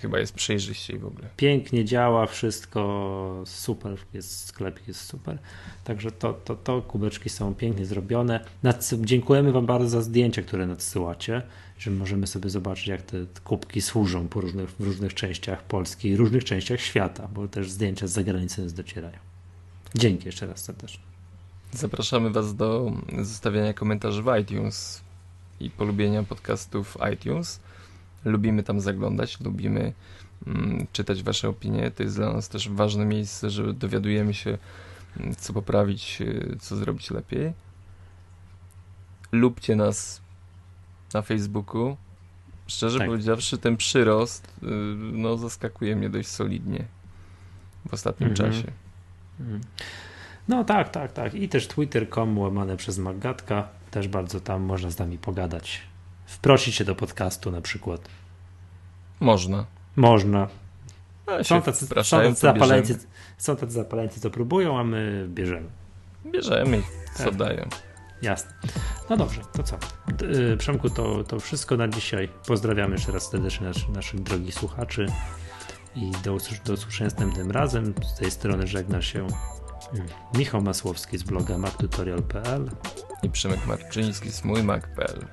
[0.00, 1.28] chyba jest przejrzyściej w ogóle.
[1.36, 5.38] Pięknie działa, wszystko super, jest sklepik jest super.
[5.84, 8.40] Także to, to, to kubeczki są pięknie zrobione.
[9.00, 11.42] Dziękujemy Wam bardzo za zdjęcia, które nadsyłacie
[11.78, 16.16] że możemy sobie zobaczyć, jak te kubki służą po różnych, w różnych częściach Polski i
[16.16, 19.18] różnych częściach świata, bo też zdjęcia z zagranicy nas docierają.
[19.94, 21.00] Dzięki jeszcze raz serdecznie.
[21.72, 22.92] Zapraszamy Was do
[23.22, 25.00] zostawiania komentarzy w iTunes
[25.60, 27.60] i polubienia podcastów iTunes.
[28.28, 29.92] Lubimy tam zaglądać, lubimy
[30.46, 31.90] mm, czytać Wasze opinie.
[31.90, 34.58] To jest dla nas też ważne miejsce, że dowiadujemy się,
[35.16, 37.52] mm, co poprawić, y, co zrobić lepiej.
[39.32, 40.20] Lubcie nas
[41.14, 41.96] na Facebooku.
[42.66, 43.08] Szczerze tak.
[43.08, 46.84] powiedziawszy, ten przyrost y, no, zaskakuje mnie dość solidnie
[47.88, 48.36] w ostatnim -hmm.
[48.36, 48.72] czasie.
[49.40, 49.60] Mm.
[50.48, 51.34] No tak, tak, tak.
[51.34, 53.68] I też twitter.com łamane przez Magatka.
[53.90, 55.80] Też bardzo tam można z nami pogadać.
[56.26, 58.08] Wprosić się do podcastu na przykład.
[59.20, 59.64] Można.
[59.96, 60.48] Można.
[61.26, 62.98] No, są, tacy, są, tacy zapaleńcy,
[63.38, 65.68] są tacy zapaleńcy, co próbują, a my bierzemy.
[66.26, 67.36] Bierzemy ich, co tak.
[67.36, 67.68] dają.
[68.22, 68.50] Jasne.
[69.10, 69.78] No dobrze, to co?
[70.52, 72.28] Y, Przemku, to, to wszystko na dzisiaj.
[72.46, 75.06] Pozdrawiamy jeszcze raz serdecznie naszych, naszych drogich słuchaczy
[75.96, 77.94] i do, do usłyszenia następnym razem.
[78.14, 79.26] Z tej strony żegna się
[79.94, 82.70] mm, Michał Masłowski z bloga mactutorial.pl
[83.22, 85.26] i Przemek Marczyński z mójmac.pl